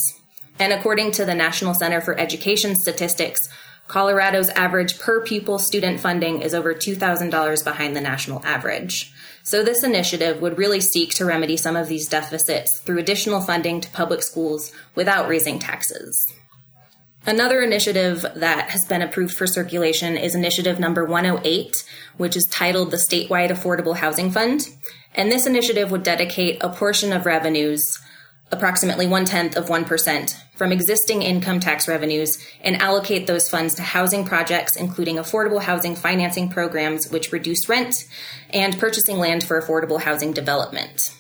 And 0.58 0.74
according 0.74 1.12
to 1.14 1.26
the 1.26 1.36
National 1.36 1.74
Center 1.74 2.02
for 2.02 2.18
Education 2.18 2.76
Statistics, 2.76 3.42
Colorado's 3.88 4.50
average 4.50 5.00
per 5.00 5.22
pupil 5.22 5.60
student 5.60 6.00
funding 6.00 6.42
is 6.42 6.54
over 6.54 6.74
$2,000 6.74 7.64
behind 7.64 7.96
the 7.96 8.02
national 8.02 8.46
average. 8.46 9.12
So, 9.44 9.64
this 9.64 9.84
initiative 9.84 10.42
would 10.42 10.58
really 10.58 10.80
seek 10.80 11.14
to 11.16 11.26
remedy 11.26 11.58
some 11.58 11.76
of 11.76 11.88
these 11.88 12.08
deficits 12.08 12.80
through 12.86 13.00
additional 13.00 13.42
funding 13.42 13.82
to 13.82 13.90
public 13.90 14.22
schools 14.22 14.72
without 14.96 15.28
raising 15.28 15.60
taxes. 15.60 16.32
Another 17.26 17.62
initiative 17.62 18.26
that 18.36 18.72
has 18.72 18.84
been 18.86 19.04
approved 19.04 19.36
for 19.36 19.46
circulation 19.46 20.18
is 20.18 20.34
initiative 20.34 20.80
number 20.80 21.06
108, 21.06 21.84
which 22.18 22.36
is 22.36 22.48
titled 22.52 22.90
the 22.90 22.98
Statewide 22.98 23.52
Affordable 23.52 23.96
Housing 23.96 24.32
Fund. 24.32 24.68
And 25.14 25.32
this 25.32 25.46
initiative 25.46 25.92
would 25.92 26.02
dedicate 26.02 26.64
a 26.64 26.70
portion 26.70 27.14
of 27.14 27.28
revenues 27.28 28.00
approximately 28.52 29.06
one 29.06 29.26
tenth 29.26 29.56
of 29.56 29.68
1% 29.68 30.36
from 30.56 30.72
existing 30.72 31.22
income 31.22 31.60
tax 31.60 31.88
revenues 31.88 32.44
and 32.62 32.82
allocate 32.82 33.28
those 33.28 33.48
funds 33.48 33.76
to 33.76 33.84
housing 33.84 34.26
projects, 34.26 34.76
including 34.76 35.18
affordable 35.18 35.62
housing 35.62 35.96
financing 35.96 36.50
programs, 36.50 37.12
which 37.12 37.32
reduce 37.32 37.70
rent, 37.70 37.96
and 38.50 38.80
purchasing 38.80 39.18
land 39.18 39.44
for 39.44 39.62
affordable 39.62 40.02
housing 40.02 40.34
development. 40.34 41.16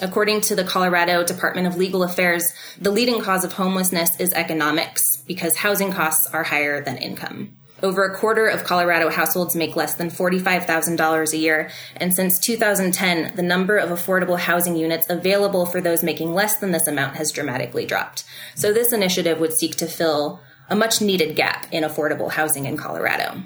According 0.00 0.40
to 0.42 0.56
the 0.56 0.64
Colorado 0.64 1.22
Department 1.22 1.66
of 1.66 1.76
Local 1.76 2.02
Affairs, 2.02 2.52
the 2.80 2.90
leading 2.90 3.20
cause 3.20 3.44
of 3.44 3.52
homelessness 3.52 4.18
is 4.18 4.32
economics 4.32 5.13
because 5.26 5.56
housing 5.56 5.92
costs 5.92 6.28
are 6.32 6.44
higher 6.44 6.82
than 6.82 6.96
income. 6.96 7.56
Over 7.82 8.04
a 8.04 8.16
quarter 8.16 8.46
of 8.46 8.64
Colorado 8.64 9.10
households 9.10 9.54
make 9.54 9.76
less 9.76 9.94
than 9.94 10.08
$45,000 10.08 11.32
a 11.32 11.36
year, 11.36 11.70
and 11.96 12.14
since 12.14 12.38
2010, 12.38 13.34
the 13.36 13.42
number 13.42 13.76
of 13.76 13.90
affordable 13.90 14.38
housing 14.38 14.74
units 14.76 15.10
available 15.10 15.66
for 15.66 15.82
those 15.82 16.02
making 16.02 16.32
less 16.32 16.56
than 16.56 16.70
this 16.70 16.86
amount 16.86 17.16
has 17.16 17.30
dramatically 17.30 17.84
dropped. 17.84 18.24
So, 18.54 18.72
this 18.72 18.92
initiative 18.92 19.38
would 19.38 19.52
seek 19.52 19.76
to 19.76 19.86
fill 19.86 20.40
a 20.70 20.76
much 20.76 21.02
needed 21.02 21.36
gap 21.36 21.66
in 21.72 21.84
affordable 21.84 22.30
housing 22.30 22.64
in 22.64 22.78
Colorado. 22.78 23.42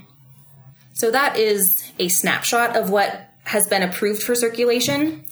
So, 0.92 1.10
that 1.10 1.36
is 1.36 1.90
a 1.98 2.08
snapshot 2.08 2.76
of 2.76 2.90
what 2.90 3.30
has 3.44 3.66
been 3.66 3.82
approved 3.82 4.22
for 4.22 4.34
circulation. 4.34 5.24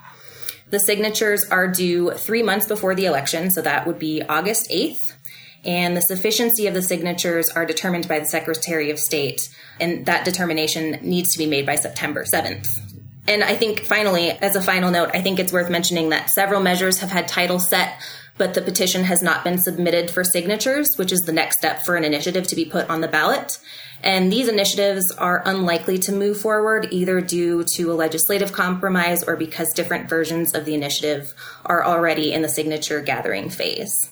The 0.69 0.79
signatures 0.79 1.45
are 1.49 1.67
due 1.67 2.11
three 2.11 2.43
months 2.43 2.67
before 2.67 2.93
the 2.93 3.05
election, 3.05 3.51
so 3.51 3.61
that 3.61 3.87
would 3.87 3.99
be 3.99 4.21
August 4.21 4.69
8th. 4.69 5.13
And 5.63 5.97
the 5.97 6.01
sufficiency 6.01 6.67
of 6.67 6.73
the 6.73 6.81
signatures 6.81 7.49
are 7.49 7.65
determined 7.65 8.07
by 8.07 8.19
the 8.19 8.25
Secretary 8.25 8.91
of 8.91 8.99
State, 8.99 9.49
and 9.79 10.05
that 10.05 10.25
determination 10.25 10.99
needs 11.01 11.31
to 11.31 11.39
be 11.39 11.45
made 11.45 11.65
by 11.65 11.75
September 11.75 12.25
7th. 12.25 12.67
And 13.27 13.43
I 13.43 13.55
think 13.55 13.81
finally, 13.81 14.31
as 14.31 14.55
a 14.55 14.61
final 14.61 14.89
note, 14.89 15.09
I 15.13 15.21
think 15.21 15.37
it's 15.37 15.51
worth 15.51 15.69
mentioning 15.69 16.09
that 16.09 16.29
several 16.29 16.61
measures 16.61 16.99
have 16.99 17.11
had 17.11 17.27
titles 17.27 17.69
set, 17.69 17.99
but 18.37 18.53
the 18.53 18.61
petition 18.61 19.03
has 19.03 19.21
not 19.21 19.43
been 19.43 19.57
submitted 19.57 20.09
for 20.09 20.23
signatures, 20.23 20.95
which 20.95 21.11
is 21.11 21.21
the 21.21 21.33
next 21.33 21.57
step 21.57 21.83
for 21.83 21.95
an 21.95 22.05
initiative 22.05 22.47
to 22.47 22.55
be 22.55 22.63
put 22.63 22.89
on 22.89 23.01
the 23.01 23.07
ballot. 23.07 23.59
And 24.03 24.31
these 24.31 24.47
initiatives 24.47 25.11
are 25.17 25.41
unlikely 25.45 25.97
to 25.99 26.11
move 26.11 26.39
forward 26.39 26.87
either 26.91 27.19
due 27.19 27.63
to 27.75 27.91
a 27.91 27.95
legislative 27.95 28.53
compromise 28.53 29.23
or 29.23 29.35
because 29.35 29.73
different 29.73 30.07
versions 30.07 30.53
of 30.53 30.65
the 30.65 30.75
initiative 30.75 31.33
are 31.65 31.83
already 31.83 32.31
in 32.31 32.43
the 32.43 32.49
signature 32.49 33.01
gathering 33.01 33.49
phase. 33.49 34.09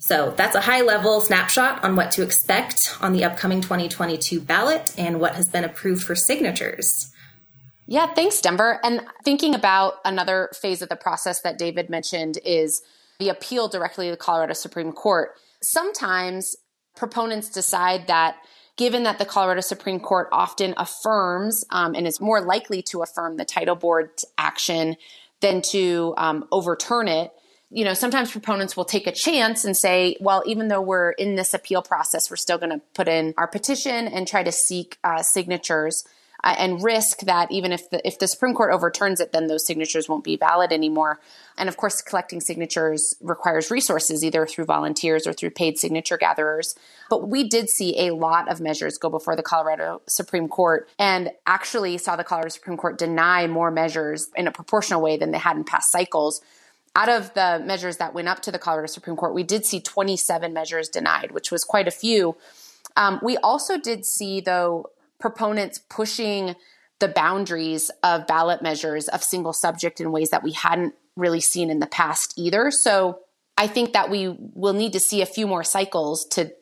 So 0.00 0.34
that's 0.36 0.56
a 0.56 0.60
high 0.60 0.82
level 0.82 1.22
snapshot 1.22 1.82
on 1.82 1.96
what 1.96 2.10
to 2.12 2.22
expect 2.22 2.94
on 3.00 3.14
the 3.14 3.24
upcoming 3.24 3.62
2022 3.62 4.40
ballot 4.40 4.92
and 4.98 5.18
what 5.18 5.36
has 5.36 5.48
been 5.48 5.64
approved 5.64 6.02
for 6.02 6.14
signatures. 6.14 7.13
Yeah, 7.86 8.06
thanks, 8.06 8.40
Denver. 8.40 8.80
And 8.82 9.02
thinking 9.24 9.54
about 9.54 9.94
another 10.04 10.50
phase 10.60 10.80
of 10.80 10.88
the 10.88 10.96
process 10.96 11.42
that 11.42 11.58
David 11.58 11.90
mentioned 11.90 12.38
is 12.44 12.82
the 13.18 13.28
appeal 13.28 13.68
directly 13.68 14.06
to 14.06 14.12
the 14.12 14.16
Colorado 14.16 14.54
Supreme 14.54 14.92
Court. 14.92 15.32
Sometimes 15.62 16.56
proponents 16.96 17.48
decide 17.48 18.06
that 18.06 18.36
given 18.76 19.04
that 19.04 19.18
the 19.18 19.24
Colorado 19.24 19.60
Supreme 19.60 20.00
Court 20.00 20.28
often 20.32 20.74
affirms 20.76 21.64
um, 21.70 21.94
and 21.94 22.06
is 22.06 22.20
more 22.20 22.40
likely 22.40 22.82
to 22.82 23.02
affirm 23.02 23.36
the 23.36 23.44
title 23.44 23.76
board's 23.76 24.24
action 24.36 24.96
than 25.40 25.62
to 25.62 26.14
um, 26.16 26.46
overturn 26.50 27.06
it, 27.06 27.32
you 27.70 27.84
know, 27.84 27.94
sometimes 27.94 28.30
proponents 28.30 28.76
will 28.76 28.84
take 28.84 29.06
a 29.06 29.12
chance 29.12 29.64
and 29.64 29.76
say, 29.76 30.16
well, 30.20 30.42
even 30.46 30.68
though 30.68 30.80
we're 30.80 31.10
in 31.10 31.34
this 31.34 31.54
appeal 31.54 31.82
process, 31.82 32.30
we're 32.30 32.36
still 32.36 32.58
going 32.58 32.70
to 32.70 32.80
put 32.94 33.08
in 33.08 33.34
our 33.36 33.46
petition 33.46 34.08
and 34.08 34.26
try 34.26 34.42
to 34.42 34.52
seek 34.52 34.98
uh, 35.04 35.22
signatures 35.22 36.04
uh, 36.44 36.54
and 36.58 36.84
risk 36.84 37.20
that 37.20 37.50
even 37.50 37.72
if 37.72 37.88
the 37.88 38.06
if 38.06 38.18
the 38.18 38.28
Supreme 38.28 38.54
Court 38.54 38.72
overturns 38.72 39.18
it, 39.18 39.32
then 39.32 39.46
those 39.46 39.66
signatures 39.66 40.08
won't 40.08 40.22
be 40.22 40.36
valid 40.36 40.72
anymore. 40.72 41.18
And 41.56 41.68
of 41.70 41.78
course, 41.78 42.02
collecting 42.02 42.40
signatures 42.40 43.14
requires 43.22 43.70
resources, 43.70 44.22
either 44.22 44.46
through 44.46 44.66
volunteers 44.66 45.26
or 45.26 45.32
through 45.32 45.50
paid 45.50 45.78
signature 45.78 46.18
gatherers. 46.18 46.74
But 47.08 47.28
we 47.28 47.48
did 47.48 47.70
see 47.70 48.06
a 48.06 48.14
lot 48.14 48.50
of 48.50 48.60
measures 48.60 48.98
go 48.98 49.08
before 49.08 49.36
the 49.36 49.42
Colorado 49.42 50.02
Supreme 50.06 50.48
Court, 50.48 50.86
and 50.98 51.30
actually 51.46 51.96
saw 51.96 52.14
the 52.14 52.24
Colorado 52.24 52.50
Supreme 52.50 52.76
Court 52.76 52.98
deny 52.98 53.46
more 53.46 53.70
measures 53.70 54.28
in 54.36 54.46
a 54.46 54.52
proportional 54.52 55.00
way 55.00 55.16
than 55.16 55.30
they 55.30 55.38
had 55.38 55.56
in 55.56 55.64
past 55.64 55.90
cycles 55.90 56.42
out 56.96 57.08
of 57.08 57.34
the 57.34 57.60
measures 57.64 57.96
that 57.96 58.14
went 58.14 58.28
up 58.28 58.40
to 58.42 58.52
the 58.52 58.58
Colorado 58.58 58.86
Supreme 58.86 59.16
Court, 59.16 59.34
we 59.34 59.42
did 59.42 59.66
see 59.66 59.80
27 59.80 60.52
measures 60.52 60.88
denied, 60.88 61.32
which 61.32 61.50
was 61.50 61.64
quite 61.64 61.88
a 61.88 61.90
few. 61.90 62.36
Um, 62.96 63.18
we 63.20 63.36
also 63.38 63.78
did 63.78 64.06
see, 64.06 64.40
though, 64.40 64.90
proponents 65.18 65.80
pushing 65.88 66.54
the 67.00 67.08
boundaries 67.08 67.90
of 68.02 68.26
ballot 68.26 68.62
measures 68.62 69.08
of 69.08 69.22
single 69.22 69.52
subject 69.52 70.00
in 70.00 70.12
ways 70.12 70.30
that 70.30 70.42
we 70.42 70.52
hadn't 70.52 70.94
really 71.16 71.40
seen 71.40 71.70
in 71.70 71.80
the 71.80 71.86
past 71.86 72.34
either. 72.36 72.70
So 72.70 73.20
I 73.56 73.66
think 73.66 73.92
that 73.92 74.10
we 74.10 74.36
will 74.38 74.72
need 74.72 74.92
to 74.94 75.00
see 75.00 75.22
a 75.22 75.26
few 75.26 75.46
more 75.46 75.64
cycles 75.64 76.24
to 76.26 76.52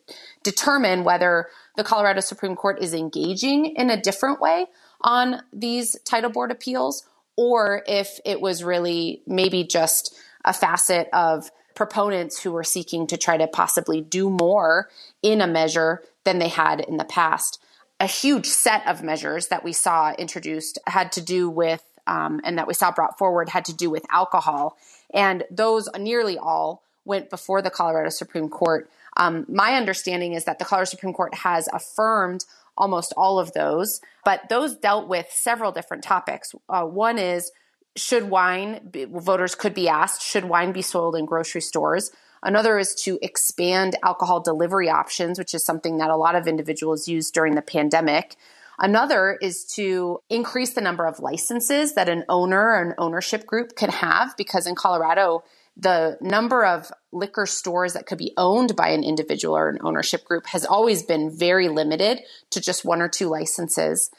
determine 0.43 1.05
whether 1.05 1.49
the 1.77 1.85
Colorado 1.85 2.21
Supreme 2.21 2.57
Court 2.57 2.83
is 2.83 2.93
engaging 2.93 3.77
in 3.77 3.88
a 3.91 4.01
different 4.01 4.41
way 4.41 4.67
on 5.01 5.43
these 5.53 5.99
title 6.05 6.31
board 6.31 6.51
appeals 6.51 7.07
or 7.37 7.83
if 7.87 8.21
it 8.25 8.41
was 8.41 8.62
really 8.62 9.23
maybe 9.27 9.65
just 9.65 10.15
a 10.45 10.53
facet 10.53 11.09
of 11.12 11.51
proponents 11.75 12.43
who 12.43 12.53
were 12.53 12.65
seeking 12.65 13.07
to 13.07 13.17
try 13.17 13.38
to 13.38 13.47
possibly 13.47 14.03
do 14.03 14.29
more 14.29 14.91
in 15.23 15.41
a 15.41 15.47
measure 15.47 16.03
than 16.25 16.38
they 16.38 16.49
had 16.49 16.81
in 16.81 16.99
the 16.99 17.05
past 17.05 17.62
a 18.03 18.07
huge 18.07 18.47
set 18.47 18.85
of 18.88 19.05
measures 19.05 19.47
that 19.47 19.62
we 19.62 19.73
saw 19.73 20.12
introduced 20.19 20.77
had 20.88 21.12
to 21.12 21.21
do 21.21 21.49
with, 21.49 21.85
um, 22.09 22.41
and 22.43 22.59
that 22.59 22.67
we 22.67 22.75
saw 22.75 22.91
brought 22.91 23.17
forward 23.17 23.49
had 23.49 23.65
to 23.65 23.73
do 23.73 23.88
with 23.88 24.05
alcohol. 24.11 24.77
And 25.15 25.45
those 25.53 25.88
nearly 25.97 26.37
all 26.37 26.83
went 27.05 27.31
before 27.31 27.62
the 27.62 27.71
Colorado 27.71 28.09
Supreme 28.11 28.49
Court. 28.49 28.91
Um, 29.17 29.47
my 29.49 29.75
understanding 29.75 30.33
is 30.33 30.47
that 30.47 30.59
the 30.59 30.65
Colorado 30.65 30.91
Supreme 30.91 31.15
Court 31.15 31.33
has 31.33 31.69
affirmed 31.73 32.45
almost 32.77 33.15
all 33.17 33.38
of 33.38 33.53
those, 33.53 34.01
but 34.25 34.49
those 34.49 34.75
dealt 34.75 35.07
with 35.07 35.31
several 35.31 35.71
different 35.71 36.03
topics. 36.03 36.57
Uh, 36.69 36.83
one 36.83 37.19
is 37.19 37.53
should 37.95 38.29
wine, 38.31 38.91
voters 39.12 39.55
could 39.55 39.75
be 39.75 39.88
asked, 39.88 40.23
should 40.23 40.47
wine 40.47 40.73
be 40.73 40.83
sold 40.83 41.15
in 41.15 41.25
grocery 41.25 41.61
stores? 41.61 42.11
Another 42.42 42.78
is 42.78 42.94
to 43.05 43.18
expand 43.22 43.96
alcohol 44.02 44.40
delivery 44.40 44.88
options, 44.88 45.38
which 45.38 45.55
is 45.55 45.64
something 45.64 45.98
that 45.98 46.11
a 46.11 46.16
lot 46.16 46.35
of 46.35 46.46
individuals 46.46 47.07
used 47.07 47.35
during 47.35 47.55
the 47.55 47.62
pandemic. 47.62 48.37
Another 48.78 49.38
is 49.40 49.64
to 49.76 50.20
increase 50.28 50.72
the 50.72 50.81
number 50.81 51.07
of 51.07 51.20
licenses 51.20 51.94
that 51.94 52.09
an 52.09 52.24
owner 52.28 52.61
or 52.61 52.83
an 52.83 52.94
ownership 52.98 53.46
group 53.46 53.76
can 53.76 53.90
have, 53.90 54.37
because 54.37 54.66
in 54.66 54.74
Colorado, 54.74 55.44
the 55.76 56.18
number 56.20 56.64
of 56.64 56.90
liquor 57.12 57.46
stores 57.46 57.92
that 57.92 58.07
could 58.07 58.18
be 58.18 58.33
owned 58.37 58.74
by 58.74 58.88
an 58.88 59.05
individual 59.05 59.57
or 59.57 59.68
an 59.68 59.78
ownership 59.83 60.24
group 60.24 60.46
has 60.46 60.64
always 60.64 61.02
been 61.02 61.31
very 61.31 61.68
limited 61.68 62.20
to 62.50 62.61
just 62.61 62.85
one 62.85 63.00
or 63.00 63.09
two 63.09 63.28
licenses. 63.28 64.11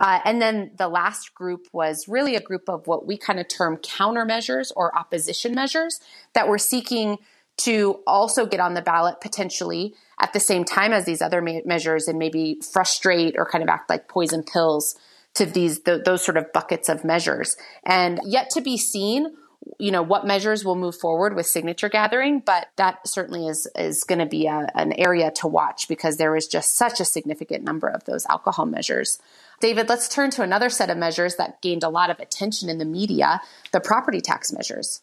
Uh, 0.00 0.20
and 0.24 0.40
then 0.40 0.70
the 0.76 0.88
last 0.88 1.34
group 1.34 1.66
was 1.72 2.08
really 2.08 2.34
a 2.34 2.40
group 2.40 2.68
of 2.68 2.86
what 2.86 3.06
we 3.06 3.18
kind 3.18 3.38
of 3.38 3.48
term 3.48 3.76
countermeasures 3.78 4.72
or 4.74 4.96
opposition 4.96 5.54
measures 5.54 6.00
that 6.34 6.48
were 6.48 6.58
seeking 6.58 7.18
to 7.64 8.00
also 8.06 8.46
get 8.46 8.60
on 8.60 8.74
the 8.74 8.82
ballot 8.82 9.20
potentially 9.20 9.94
at 10.20 10.32
the 10.32 10.40
same 10.40 10.64
time 10.64 10.92
as 10.92 11.04
these 11.04 11.22
other 11.22 11.40
me- 11.40 11.62
measures 11.64 12.08
and 12.08 12.18
maybe 12.18 12.60
frustrate 12.72 13.34
or 13.36 13.46
kind 13.46 13.62
of 13.62 13.68
act 13.68 13.90
like 13.90 14.08
poison 14.08 14.42
pills 14.42 14.96
to 15.34 15.46
these 15.46 15.80
th- 15.80 16.04
those 16.04 16.24
sort 16.24 16.36
of 16.36 16.52
buckets 16.52 16.88
of 16.88 17.04
measures. 17.04 17.56
And 17.84 18.20
yet 18.24 18.50
to 18.50 18.60
be 18.60 18.76
seen 18.76 19.34
you 19.78 19.92
know 19.92 20.02
what 20.02 20.26
measures 20.26 20.64
will 20.64 20.74
move 20.74 20.96
forward 20.96 21.36
with 21.36 21.46
signature 21.46 21.88
gathering 21.88 22.40
but 22.40 22.66
that 22.74 23.06
certainly 23.06 23.46
is 23.46 23.68
is 23.76 24.02
going 24.02 24.18
to 24.18 24.26
be 24.26 24.46
a, 24.46 24.66
an 24.74 24.92
area 24.94 25.30
to 25.30 25.46
watch 25.46 25.86
because 25.86 26.16
there 26.16 26.34
is 26.34 26.48
just 26.48 26.76
such 26.76 26.98
a 26.98 27.04
significant 27.04 27.62
number 27.62 27.86
of 27.86 28.02
those 28.04 28.26
alcohol 28.26 28.66
measures. 28.66 29.20
David 29.60 29.88
let's 29.88 30.08
turn 30.08 30.30
to 30.32 30.42
another 30.42 30.68
set 30.68 30.90
of 30.90 30.98
measures 30.98 31.36
that 31.36 31.62
gained 31.62 31.84
a 31.84 31.88
lot 31.88 32.10
of 32.10 32.18
attention 32.18 32.68
in 32.68 32.78
the 32.78 32.84
media 32.84 33.40
the 33.70 33.78
property 33.78 34.20
tax 34.20 34.52
measures 34.52 35.00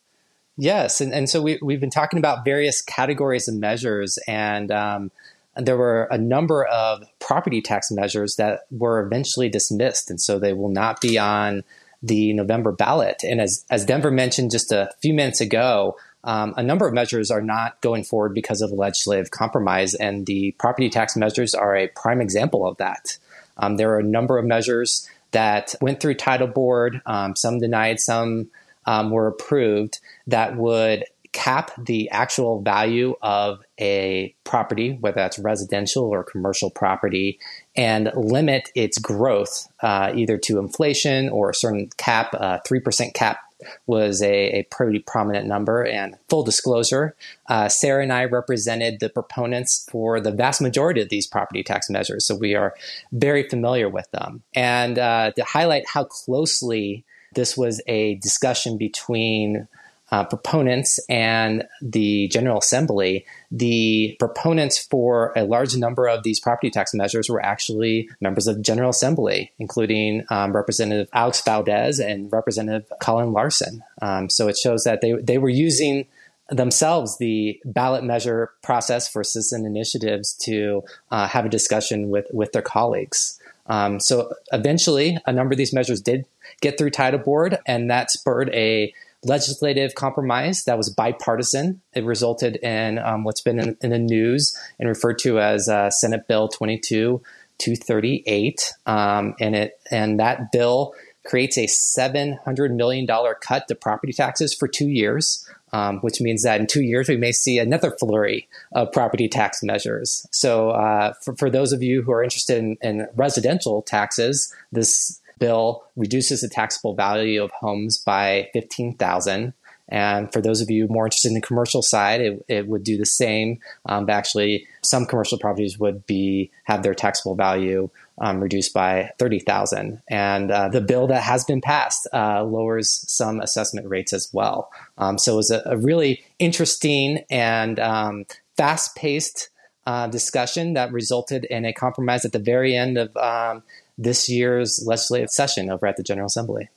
Yes, 0.62 1.00
and, 1.00 1.13
and 1.13 1.30
so 1.30 1.41
we, 1.41 1.58
we've 1.62 1.80
been 1.80 1.89
talking 1.89 2.19
about 2.19 2.43
various 2.43 2.82
categories 2.82 3.48
of 3.48 3.56
measures, 3.56 4.19
and 4.28 4.69
um, 4.74 5.10
there 5.56 5.78
were 5.78 6.04
a 6.12 6.17
number 6.17 6.65
of 6.65 7.06
property 7.19 7.62
tax 7.62 7.89
measures 7.91 8.36
that 8.36 8.63
were 8.69 9.00
eventually 9.00 9.48
dismissed, 9.48 10.10
and 10.10 10.19
so 10.19 10.38
they 10.38 10.52
will 10.52 10.67
not 10.67 11.00
be 11.00 11.17
on 11.17 11.63
the 12.04 12.34
November 12.34 12.74
ballot. 12.74 13.24
And 13.24 13.39
as, 13.39 13.63
as 13.69 13.86
Denver 13.86 14.12
mentioned 14.12 14.52
just 14.52 14.74
a 14.74 14.89
few 15.02 15.13
minutes 15.13 15.39
ago, 15.39 15.95
um, 16.26 16.54
a 16.58 16.63
number 16.63 16.86
of 16.86 16.93
measures 16.93 17.32
are 17.32 17.41
not 17.41 17.80
going 17.80 18.04
forward 18.04 18.34
because 18.34 18.62
of 18.62 18.74
legislative 18.74 19.32
compromise, 19.32 19.95
and 19.95 20.26
the 20.26 20.52
property 20.60 20.89
tax 20.89 21.15
measures 21.15 21.56
are 21.56 21.74
a 21.74 21.88
prime 21.88 22.19
example 22.19 22.67
of 22.67 22.76
that. 22.78 23.17
Um, 23.56 23.78
there 23.78 23.93
are 23.93 24.00
a 24.00 24.04
number 24.04 24.38
of 24.38 24.43
measures 24.43 25.10
that 25.32 25.74
went 25.80 26.02
through 26.02 26.15
title 26.15 26.48
board, 26.48 27.02
um, 27.06 27.38
some 27.38 27.60
denied, 27.60 28.02
some 28.02 28.50
um, 28.85 29.11
were 29.11 29.27
approved 29.27 29.99
that 30.27 30.55
would 30.57 31.05
cap 31.31 31.71
the 31.77 32.09
actual 32.09 32.61
value 32.61 33.15
of 33.21 33.59
a 33.79 34.33
property, 34.43 34.97
whether 34.99 35.15
that's 35.15 35.37
residential 35.37 36.05
or 36.05 36.23
commercial 36.23 36.69
property, 36.69 37.39
and 37.75 38.11
limit 38.15 38.69
its 38.75 38.97
growth 38.97 39.67
uh, 39.81 40.11
either 40.15 40.37
to 40.37 40.59
inflation 40.59 41.29
or 41.29 41.49
a 41.49 41.55
certain 41.55 41.89
cap, 41.97 42.33
uh, 42.33 42.57
3% 42.67 43.13
cap 43.13 43.39
was 43.87 44.21
a, 44.21 44.59
a 44.59 44.63
pretty 44.71 44.99
prominent 44.99 45.45
number. 45.45 45.83
And 45.83 46.15
full 46.29 46.43
disclosure, 46.43 47.15
uh, 47.47 47.67
Sarah 47.67 48.03
and 48.03 48.13
I 48.13 48.25
represented 48.25 48.99
the 48.99 49.09
proponents 49.09 49.85
for 49.91 50.19
the 50.21 50.31
vast 50.31 50.61
majority 50.61 51.01
of 51.01 51.09
these 51.09 51.27
property 51.27 51.61
tax 51.63 51.89
measures. 51.89 52.25
So 52.25 52.35
we 52.35 52.55
are 52.55 52.73
very 53.11 53.47
familiar 53.47 53.89
with 53.89 54.09
them. 54.11 54.43
And 54.53 54.97
uh, 54.97 55.31
to 55.31 55.43
highlight 55.43 55.87
how 55.87 56.05
closely 56.05 57.03
this 57.35 57.57
was 57.57 57.81
a 57.87 58.15
discussion 58.15 58.77
between 58.77 59.67
uh, 60.11 60.23
proponents 60.23 60.99
and 61.07 61.67
the 61.81 62.27
General 62.29 62.57
Assembly, 62.59 63.25
the 63.51 64.15
proponents 64.19 64.77
for 64.77 65.33
a 65.35 65.43
large 65.43 65.75
number 65.75 66.07
of 66.07 66.23
these 66.23 66.39
property 66.39 66.69
tax 66.69 66.93
measures 66.93 67.29
were 67.29 67.43
actually 67.43 68.09
members 68.19 68.47
of 68.47 68.57
the 68.57 68.61
General 68.63 68.89
Assembly, 68.89 69.51
including 69.59 70.23
um, 70.29 70.53
Representative 70.53 71.09
Alex 71.13 71.41
Valdez 71.43 71.99
and 71.99 72.31
Representative 72.31 72.91
Colin 72.99 73.33
Larson. 73.33 73.83
Um, 74.01 74.29
so 74.29 74.47
it 74.47 74.57
shows 74.57 74.83
that 74.83 75.01
they, 75.01 75.13
they 75.13 75.37
were 75.37 75.49
using 75.49 76.07
themselves 76.49 77.19
the 77.19 77.59
ballot 77.63 78.03
measure 78.03 78.51
process 78.63 79.07
for 79.07 79.23
citizen 79.23 79.65
initiatives 79.65 80.33
to 80.33 80.83
uh, 81.11 81.27
have 81.27 81.45
a 81.45 81.49
discussion 81.49 82.09
with, 82.09 82.25
with 82.33 82.51
their 82.53 82.63
colleagues. 82.63 83.38
Um, 83.69 83.99
so 83.99 84.34
eventually, 84.51 85.17
a 85.25 85.32
number 85.32 85.53
of 85.53 85.58
these 85.58 85.73
measures 85.73 86.01
did 86.01 86.25
get 86.62 86.77
through 86.77 86.89
title 86.89 87.19
board, 87.19 87.60
and 87.65 87.89
that 87.89 88.12
spurred 88.12 88.49
a 88.53 88.93
legislative 89.23 89.95
compromise 89.95 90.63
that 90.63 90.77
was 90.77 90.89
bipartisan. 90.89 91.82
It 91.93 92.03
resulted 92.03 92.55
in 92.58 92.99
um, 92.99 93.23
what's 93.23 93.41
been 93.41 93.60
in, 93.60 93.77
in, 93.82 93.91
the 93.91 93.99
news 93.99 94.58
and 94.79 94.88
referred 94.88 95.19
to 95.19 95.39
as 95.39 95.67
uh, 95.67 95.89
Senate 95.91 96.27
Bill 96.27 96.47
22 96.47 97.21
238, 97.60 98.73
um, 98.86 99.36
and 99.39 99.55
it 99.55 99.79
and 99.91 100.19
that 100.19 100.51
bill 100.51 100.93
creates 101.25 101.58
a 101.58 101.67
700 101.67 102.73
million 102.73 103.05
dollar 103.05 103.36
cut 103.36 103.67
to 103.67 103.75
property 103.75 104.13
taxes 104.13 104.53
for 104.53 104.67
two 104.67 104.88
years. 104.88 105.45
Um, 105.71 105.99
which 105.99 106.19
means 106.19 106.41
that 106.41 106.60
in 106.60 106.65
two 106.65 106.82
years 106.82 107.08
we 107.08 107.15
may 107.15 107.32
see 107.32 107.60
another 107.60 107.91
flurry 107.91 108.47
of 108.71 108.91
property 108.91 109.27
tax 109.27 109.62
measures. 109.62 110.25
So, 110.32 110.71
uh, 110.71 111.13
for, 111.23 111.36
for, 111.36 111.51
those 111.51 111.73
of 111.73 111.84
you 111.84 112.01
who 112.01 112.12
are 112.12 112.23
interested 112.23 112.58
in, 112.58 112.77
in 112.82 113.08
residential 113.15 113.84
taxes, 113.84 114.51
this 114.71 115.21
bill 115.39 115.84
reduces 115.95 116.41
the 116.41 116.49
taxable 116.49 116.93
value 116.93 117.43
of 117.43 117.51
homes 117.51 117.97
by 117.97 118.49
15,000. 118.53 119.53
And 119.91 120.32
for 120.32 120.39
those 120.39 120.62
of 120.62 120.69
you 120.69 120.88
more 120.88 121.08
interested 121.08 121.29
in 121.29 121.34
the 121.34 121.41
commercial 121.41 121.82
side, 121.82 122.21
it, 122.21 122.45
it 122.47 122.67
would 122.67 122.84
do 122.84 122.97
the 122.97 123.05
same. 123.05 123.60
Um, 123.88 124.05
but 124.05 124.13
actually, 124.13 124.67
some 124.84 125.08
commercial 125.08 125.39
properties 125.39 125.79
would 125.79 126.05
be 126.05 126.51
have 126.65 126.84
their 126.84 126.93
taxable 126.93 127.36
value 127.36 127.89
um, 128.19 128.39
reduced 128.39 128.73
by 128.73 129.12
30,000. 129.19 130.01
And 130.10 130.51
uh, 130.51 130.69
the 130.69 130.82
bill 130.82 131.08
that 131.08 131.23
has 131.23 131.43
been 131.45 131.62
passed 131.62 132.08
uh, 132.13 132.43
lowers 132.43 133.03
some 133.08 133.39
assessment 133.39 133.88
rates 133.88 134.13
as 134.13 134.29
well. 134.34 134.71
Um, 134.97 135.17
so 135.17 135.34
it 135.34 135.38
was 135.38 135.51
a, 135.51 135.62
a 135.65 135.77
really 135.77 136.23
interesting 136.38 137.23
and 137.29 137.79
um, 137.79 138.25
fast 138.58 138.95
paced 138.95 139.49
uh, 139.86 140.08
discussion 140.08 140.73
that 140.73 140.91
resulted 140.91 141.45
in 141.45 141.65
a 141.65 141.73
compromise 141.73 142.25
at 142.25 142.32
the 142.32 142.39
very 142.39 142.75
end 142.75 142.97
of 142.97 143.15
um, 143.17 143.63
this 143.97 144.29
year's 144.29 144.84
legislative 144.86 145.29
session 145.29 145.69
over 145.69 145.88
at 145.88 145.97
the 145.97 146.03
General 146.03 146.27
Assembly. 146.27 146.69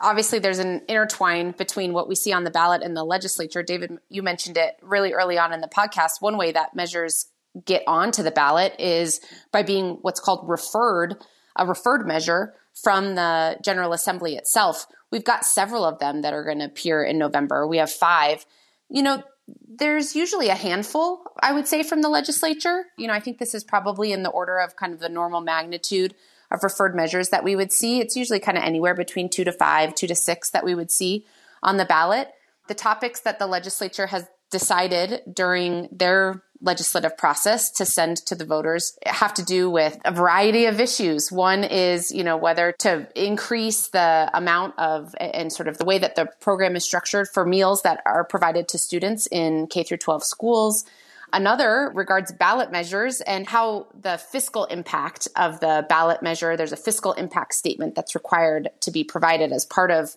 Obviously, 0.00 0.40
there's 0.40 0.58
an 0.58 0.82
intertwine 0.88 1.52
between 1.52 1.92
what 1.92 2.08
we 2.08 2.16
see 2.16 2.32
on 2.32 2.42
the 2.42 2.50
ballot 2.50 2.82
and 2.82 2.96
the 2.96 3.04
legislature. 3.04 3.62
David, 3.62 3.98
you 4.08 4.22
mentioned 4.22 4.56
it 4.56 4.76
really 4.82 5.12
early 5.12 5.38
on 5.38 5.52
in 5.52 5.60
the 5.60 5.68
podcast. 5.68 6.20
One 6.20 6.36
way 6.36 6.50
that 6.50 6.74
measures 6.74 7.26
get 7.64 7.82
onto 7.86 8.22
the 8.22 8.30
ballot 8.30 8.74
is 8.78 9.20
by 9.50 9.62
being 9.62 9.98
what's 10.02 10.20
called 10.20 10.48
referred, 10.48 11.16
a 11.56 11.66
referred 11.66 12.06
measure 12.06 12.54
from 12.82 13.14
the 13.14 13.58
General 13.62 13.92
Assembly 13.92 14.36
itself. 14.36 14.86
We've 15.10 15.24
got 15.24 15.44
several 15.44 15.84
of 15.84 15.98
them 15.98 16.22
that 16.22 16.32
are 16.32 16.44
going 16.44 16.60
to 16.60 16.64
appear 16.64 17.02
in 17.02 17.18
November. 17.18 17.66
We 17.66 17.76
have 17.78 17.90
five. 17.90 18.46
You 18.88 19.02
know, 19.02 19.22
there's 19.68 20.16
usually 20.16 20.48
a 20.48 20.54
handful, 20.54 21.22
I 21.42 21.52
would 21.52 21.68
say, 21.68 21.82
from 21.82 22.00
the 22.02 22.08
legislature. 22.08 22.84
You 22.96 23.08
know, 23.08 23.12
I 23.12 23.20
think 23.20 23.38
this 23.38 23.54
is 23.54 23.64
probably 23.64 24.12
in 24.12 24.22
the 24.22 24.30
order 24.30 24.58
of 24.58 24.76
kind 24.76 24.94
of 24.94 25.00
the 25.00 25.08
normal 25.08 25.40
magnitude 25.40 26.14
of 26.50 26.62
referred 26.62 26.94
measures 26.94 27.30
that 27.30 27.44
we 27.44 27.56
would 27.56 27.72
see. 27.72 28.00
It's 28.00 28.16
usually 28.16 28.40
kind 28.40 28.56
of 28.56 28.64
anywhere 28.64 28.94
between 28.94 29.28
two 29.28 29.44
to 29.44 29.52
five, 29.52 29.94
two 29.94 30.06
to 30.06 30.14
six 30.14 30.50
that 30.50 30.64
we 30.64 30.74
would 30.74 30.90
see 30.90 31.26
on 31.62 31.76
the 31.76 31.84
ballot. 31.84 32.28
The 32.68 32.74
topics 32.74 33.20
that 33.20 33.38
the 33.38 33.46
legislature 33.46 34.06
has 34.06 34.26
decided 34.50 35.22
during 35.32 35.88
their 35.90 36.42
legislative 36.62 37.16
process 37.18 37.70
to 37.72 37.84
send 37.84 38.18
to 38.18 38.34
the 38.34 38.44
voters 38.44 38.96
have 39.04 39.34
to 39.34 39.42
do 39.42 39.68
with 39.68 39.98
a 40.04 40.12
variety 40.12 40.66
of 40.66 40.80
issues. 40.80 41.30
One 41.30 41.64
is, 41.64 42.12
you 42.12 42.22
know, 42.22 42.36
whether 42.36 42.72
to 42.78 43.08
increase 43.14 43.88
the 43.88 44.30
amount 44.32 44.78
of 44.78 45.14
and 45.20 45.52
sort 45.52 45.68
of 45.68 45.78
the 45.78 45.84
way 45.84 45.98
that 45.98 46.14
the 46.14 46.26
program 46.40 46.76
is 46.76 46.84
structured 46.84 47.28
for 47.28 47.44
meals 47.44 47.82
that 47.82 48.00
are 48.06 48.24
provided 48.24 48.68
to 48.68 48.78
students 48.78 49.26
in 49.26 49.66
K 49.66 49.82
through 49.82 49.98
12 49.98 50.24
schools. 50.24 50.84
Another 51.32 51.90
regards 51.94 52.30
ballot 52.30 52.70
measures 52.70 53.22
and 53.22 53.46
how 53.46 53.86
the 53.98 54.18
fiscal 54.18 54.66
impact 54.66 55.28
of 55.34 55.60
the 55.60 55.84
ballot 55.88 56.22
measure, 56.22 56.56
there's 56.56 56.72
a 56.72 56.76
fiscal 56.76 57.12
impact 57.14 57.54
statement 57.54 57.94
that's 57.94 58.14
required 58.14 58.68
to 58.80 58.90
be 58.90 59.02
provided 59.02 59.50
as 59.50 59.64
part 59.64 59.90
of 59.90 60.16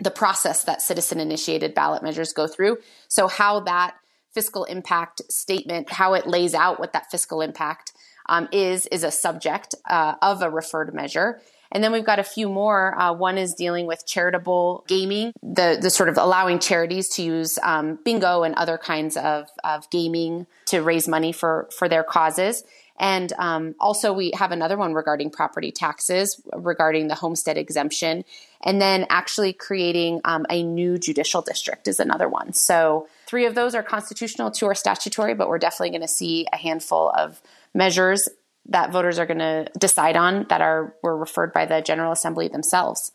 the 0.00 0.10
process 0.10 0.64
that 0.64 0.82
citizen 0.82 1.20
initiated 1.20 1.74
ballot 1.74 2.02
measures 2.02 2.32
go 2.32 2.48
through. 2.48 2.78
So, 3.08 3.28
how 3.28 3.60
that 3.60 3.94
fiscal 4.32 4.64
impact 4.64 5.22
statement, 5.30 5.90
how 5.90 6.14
it 6.14 6.26
lays 6.26 6.54
out 6.54 6.78
what 6.78 6.92
that 6.92 7.10
fiscal 7.10 7.40
impact 7.40 7.92
um, 8.26 8.48
is, 8.52 8.86
is 8.86 9.04
a 9.04 9.10
subject 9.10 9.74
uh, 9.88 10.14
of 10.22 10.42
a 10.42 10.50
referred 10.50 10.94
measure. 10.94 11.40
And 11.72 11.84
then 11.84 11.92
we've 11.92 12.04
got 12.04 12.18
a 12.18 12.24
few 12.24 12.48
more. 12.48 12.98
Uh, 13.00 13.12
one 13.12 13.38
is 13.38 13.54
dealing 13.54 13.86
with 13.86 14.04
charitable 14.06 14.84
gaming, 14.88 15.32
the, 15.42 15.78
the 15.80 15.90
sort 15.90 16.08
of 16.08 16.18
allowing 16.18 16.58
charities 16.58 17.08
to 17.10 17.22
use 17.22 17.58
um, 17.62 17.98
bingo 18.04 18.42
and 18.42 18.54
other 18.56 18.76
kinds 18.76 19.16
of, 19.16 19.48
of 19.62 19.88
gaming 19.90 20.46
to 20.66 20.80
raise 20.80 21.06
money 21.06 21.32
for, 21.32 21.68
for 21.76 21.88
their 21.88 22.02
causes. 22.02 22.64
And 22.98 23.32
um, 23.38 23.74
also, 23.80 24.12
we 24.12 24.32
have 24.34 24.52
another 24.52 24.76
one 24.76 24.92
regarding 24.92 25.30
property 25.30 25.72
taxes, 25.72 26.40
regarding 26.52 27.08
the 27.08 27.14
homestead 27.14 27.56
exemption. 27.56 28.24
And 28.62 28.80
then 28.80 29.06
actually 29.08 29.54
creating 29.54 30.20
um, 30.24 30.44
a 30.50 30.62
new 30.62 30.98
judicial 30.98 31.40
district 31.40 31.88
is 31.88 31.98
another 31.98 32.28
one. 32.28 32.52
So, 32.52 33.08
three 33.30 33.46
of 33.46 33.54
those 33.54 33.76
are 33.76 33.82
constitutional, 33.84 34.50
two 34.50 34.66
are 34.66 34.74
statutory, 34.74 35.34
but 35.34 35.48
we're 35.48 35.58
definitely 35.58 35.90
going 35.90 36.00
to 36.00 36.08
see 36.08 36.48
a 36.52 36.56
handful 36.56 37.12
of 37.16 37.40
measures 37.72 38.28
that 38.68 38.90
voters 38.90 39.20
are 39.20 39.26
going 39.26 39.38
to 39.38 39.68
decide 39.78 40.16
on 40.16 40.46
that 40.48 40.60
are 40.60 40.96
were 41.04 41.16
referred 41.16 41.52
by 41.52 41.64
the 41.64 41.80
General 41.80 42.10
Assembly 42.10 42.48
themselves. 42.48 43.12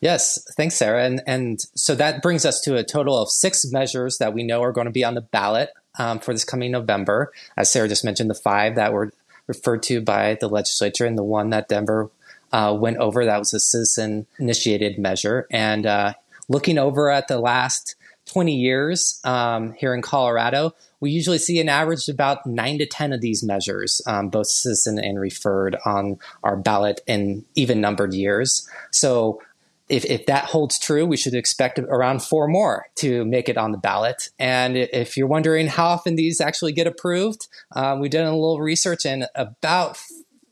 Yes, 0.00 0.38
thanks, 0.54 0.74
Sarah. 0.74 1.04
And, 1.04 1.22
and 1.26 1.60
so 1.74 1.94
that 1.94 2.20
brings 2.20 2.44
us 2.44 2.60
to 2.62 2.76
a 2.76 2.84
total 2.84 3.16
of 3.16 3.30
six 3.30 3.64
measures 3.72 4.18
that 4.18 4.34
we 4.34 4.42
know 4.42 4.62
are 4.62 4.72
going 4.72 4.84
to 4.84 4.90
be 4.90 5.02
on 5.02 5.14
the 5.14 5.22
ballot 5.22 5.70
um, 5.98 6.18
for 6.18 6.34
this 6.34 6.44
coming 6.44 6.70
November. 6.70 7.32
As 7.56 7.72
Sarah 7.72 7.88
just 7.88 8.04
mentioned, 8.04 8.28
the 8.28 8.34
five 8.34 8.74
that 8.74 8.92
were 8.92 9.14
referred 9.46 9.82
to 9.84 10.02
by 10.02 10.36
the 10.38 10.48
legislature, 10.48 11.06
and 11.06 11.16
the 11.16 11.24
one 11.24 11.48
that 11.50 11.68
Denver 11.68 12.10
uh, 12.52 12.76
went 12.78 12.98
over 12.98 13.24
that 13.24 13.38
was 13.38 13.54
a 13.54 13.60
citizen 13.60 14.26
initiated 14.38 14.98
measure. 14.98 15.46
And 15.50 15.86
uh, 15.86 16.12
looking 16.50 16.76
over 16.76 17.08
at 17.08 17.28
the 17.28 17.38
last 17.38 17.96
20 18.26 18.54
years 18.54 19.20
um, 19.24 19.72
here 19.72 19.94
in 19.94 20.02
Colorado, 20.02 20.74
we 21.00 21.10
usually 21.10 21.38
see 21.38 21.60
an 21.60 21.68
average 21.68 22.08
of 22.08 22.14
about 22.14 22.46
nine 22.46 22.78
to 22.78 22.86
10 22.86 23.12
of 23.12 23.20
these 23.20 23.42
measures, 23.42 24.00
um, 24.06 24.30
both 24.30 24.46
citizen 24.46 24.98
and 24.98 25.20
referred, 25.20 25.76
on 25.84 26.18
our 26.42 26.56
ballot 26.56 27.02
in 27.06 27.44
even 27.54 27.80
numbered 27.80 28.14
years. 28.14 28.68
So 28.90 29.42
if, 29.88 30.04
if 30.06 30.26
that 30.26 30.44
holds 30.44 30.78
true, 30.78 31.04
we 31.04 31.18
should 31.18 31.34
expect 31.34 31.78
around 31.78 32.22
four 32.22 32.48
more 32.48 32.86
to 32.96 33.24
make 33.26 33.48
it 33.48 33.58
on 33.58 33.72
the 33.72 33.78
ballot. 33.78 34.30
And 34.38 34.76
if 34.76 35.16
you're 35.16 35.26
wondering 35.26 35.66
how 35.66 35.88
often 35.88 36.14
these 36.16 36.40
actually 36.40 36.72
get 36.72 36.86
approved, 36.86 37.48
um, 37.72 38.00
we 38.00 38.08
did 38.08 38.22
a 38.22 38.32
little 38.32 38.60
research 38.60 39.04
and 39.04 39.26
about 39.34 39.98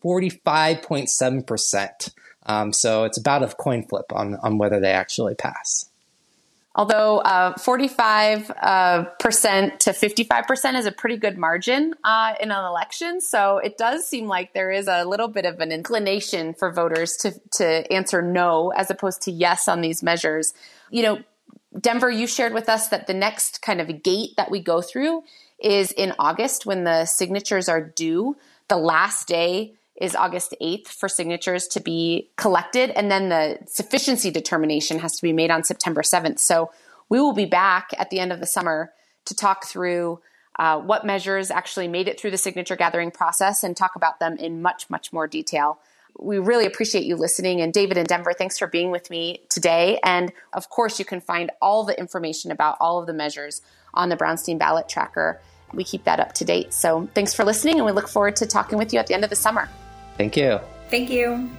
45.7%. 0.04 2.12
Um, 2.44 2.72
so 2.72 3.04
it's 3.04 3.18
about 3.18 3.42
a 3.42 3.48
coin 3.48 3.86
flip 3.88 4.06
on, 4.12 4.36
on 4.42 4.58
whether 4.58 4.80
they 4.80 4.90
actually 4.90 5.34
pass. 5.34 5.88
Although 6.74 7.18
uh, 7.18 7.54
45% 7.54 8.50
uh, 8.62 9.04
to 9.78 9.90
55% 9.90 10.74
is 10.78 10.86
a 10.86 10.92
pretty 10.92 11.18
good 11.18 11.36
margin 11.36 11.94
uh, 12.02 12.32
in 12.40 12.50
an 12.50 12.64
election. 12.64 13.20
So 13.20 13.58
it 13.58 13.76
does 13.76 14.06
seem 14.06 14.26
like 14.26 14.54
there 14.54 14.70
is 14.70 14.88
a 14.88 15.04
little 15.04 15.28
bit 15.28 15.44
of 15.44 15.60
an 15.60 15.70
inclination 15.70 16.54
for 16.54 16.72
voters 16.72 17.16
to, 17.18 17.34
to 17.52 17.92
answer 17.92 18.22
no 18.22 18.70
as 18.70 18.90
opposed 18.90 19.20
to 19.22 19.30
yes 19.30 19.68
on 19.68 19.82
these 19.82 20.02
measures. 20.02 20.54
You 20.90 21.02
know, 21.02 21.18
Denver, 21.78 22.10
you 22.10 22.26
shared 22.26 22.54
with 22.54 22.70
us 22.70 22.88
that 22.88 23.06
the 23.06 23.14
next 23.14 23.60
kind 23.60 23.80
of 23.80 24.02
gate 24.02 24.30
that 24.38 24.50
we 24.50 24.60
go 24.60 24.80
through 24.80 25.24
is 25.58 25.92
in 25.92 26.14
August 26.18 26.64
when 26.64 26.84
the 26.84 27.04
signatures 27.04 27.68
are 27.68 27.82
due. 27.82 28.36
The 28.68 28.76
last 28.78 29.28
day 29.28 29.74
is 30.02 30.16
August 30.16 30.52
8th 30.60 30.88
for 30.88 31.08
signatures 31.08 31.68
to 31.68 31.80
be 31.80 32.28
collected. 32.36 32.90
And 32.90 33.08
then 33.08 33.28
the 33.28 33.58
sufficiency 33.66 34.32
determination 34.32 34.98
has 34.98 35.12
to 35.12 35.22
be 35.22 35.32
made 35.32 35.52
on 35.52 35.62
September 35.62 36.02
7th. 36.02 36.40
So 36.40 36.72
we 37.08 37.20
will 37.20 37.32
be 37.32 37.46
back 37.46 37.90
at 37.96 38.10
the 38.10 38.18
end 38.18 38.32
of 38.32 38.40
the 38.40 38.46
summer 38.46 38.92
to 39.26 39.34
talk 39.34 39.64
through 39.64 40.20
uh, 40.58 40.80
what 40.80 41.06
measures 41.06 41.52
actually 41.52 41.86
made 41.86 42.08
it 42.08 42.18
through 42.18 42.32
the 42.32 42.36
signature 42.36 42.74
gathering 42.74 43.12
process 43.12 43.62
and 43.62 43.76
talk 43.76 43.94
about 43.94 44.18
them 44.18 44.36
in 44.38 44.60
much, 44.60 44.90
much 44.90 45.12
more 45.12 45.28
detail. 45.28 45.78
We 46.18 46.40
really 46.40 46.66
appreciate 46.66 47.04
you 47.04 47.14
listening. 47.14 47.60
And 47.60 47.72
David 47.72 47.96
and 47.96 48.08
Denver, 48.08 48.32
thanks 48.32 48.58
for 48.58 48.66
being 48.66 48.90
with 48.90 49.08
me 49.08 49.42
today. 49.48 50.00
And 50.02 50.32
of 50.52 50.68
course, 50.68 50.98
you 50.98 51.04
can 51.04 51.20
find 51.20 51.52
all 51.62 51.84
the 51.84 51.98
information 51.98 52.50
about 52.50 52.76
all 52.80 52.98
of 52.98 53.06
the 53.06 53.14
measures 53.14 53.62
on 53.94 54.08
the 54.08 54.16
Brownstein 54.16 54.58
ballot 54.58 54.88
tracker. 54.88 55.40
We 55.72 55.84
keep 55.84 56.02
that 56.04 56.18
up 56.18 56.32
to 56.34 56.44
date. 56.44 56.74
So 56.74 57.08
thanks 57.14 57.32
for 57.32 57.44
listening, 57.44 57.76
and 57.76 57.86
we 57.86 57.92
look 57.92 58.08
forward 58.08 58.34
to 58.36 58.46
talking 58.46 58.78
with 58.78 58.92
you 58.92 58.98
at 58.98 59.06
the 59.06 59.14
end 59.14 59.22
of 59.22 59.30
the 59.30 59.36
summer. 59.36 59.68
Thank 60.16 60.36
you. 60.36 60.60
Thank 60.88 61.10
you. 61.10 61.50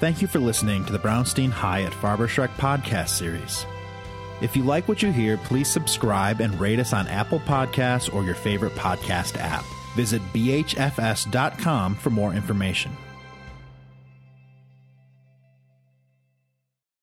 Thank 0.00 0.22
you 0.22 0.28
for 0.28 0.38
listening 0.38 0.84
to 0.86 0.92
the 0.92 0.98
Brownstein 0.98 1.50
Hyatt 1.50 1.92
Farber 1.92 2.26
Schreck 2.26 2.48
podcast 2.56 3.10
series. 3.10 3.66
If 4.40 4.56
you 4.56 4.62
like 4.62 4.88
what 4.88 5.02
you 5.02 5.12
hear, 5.12 5.36
please 5.36 5.70
subscribe 5.70 6.40
and 6.40 6.58
rate 6.58 6.80
us 6.80 6.94
on 6.94 7.06
Apple 7.08 7.40
Podcasts 7.40 8.12
or 8.12 8.24
your 8.24 8.34
favorite 8.34 8.74
podcast 8.74 9.36
app. 9.38 9.64
Visit 9.94 10.22
bhfs.com 10.32 11.94
for 11.94 12.10
more 12.10 12.32
information. 12.32 12.96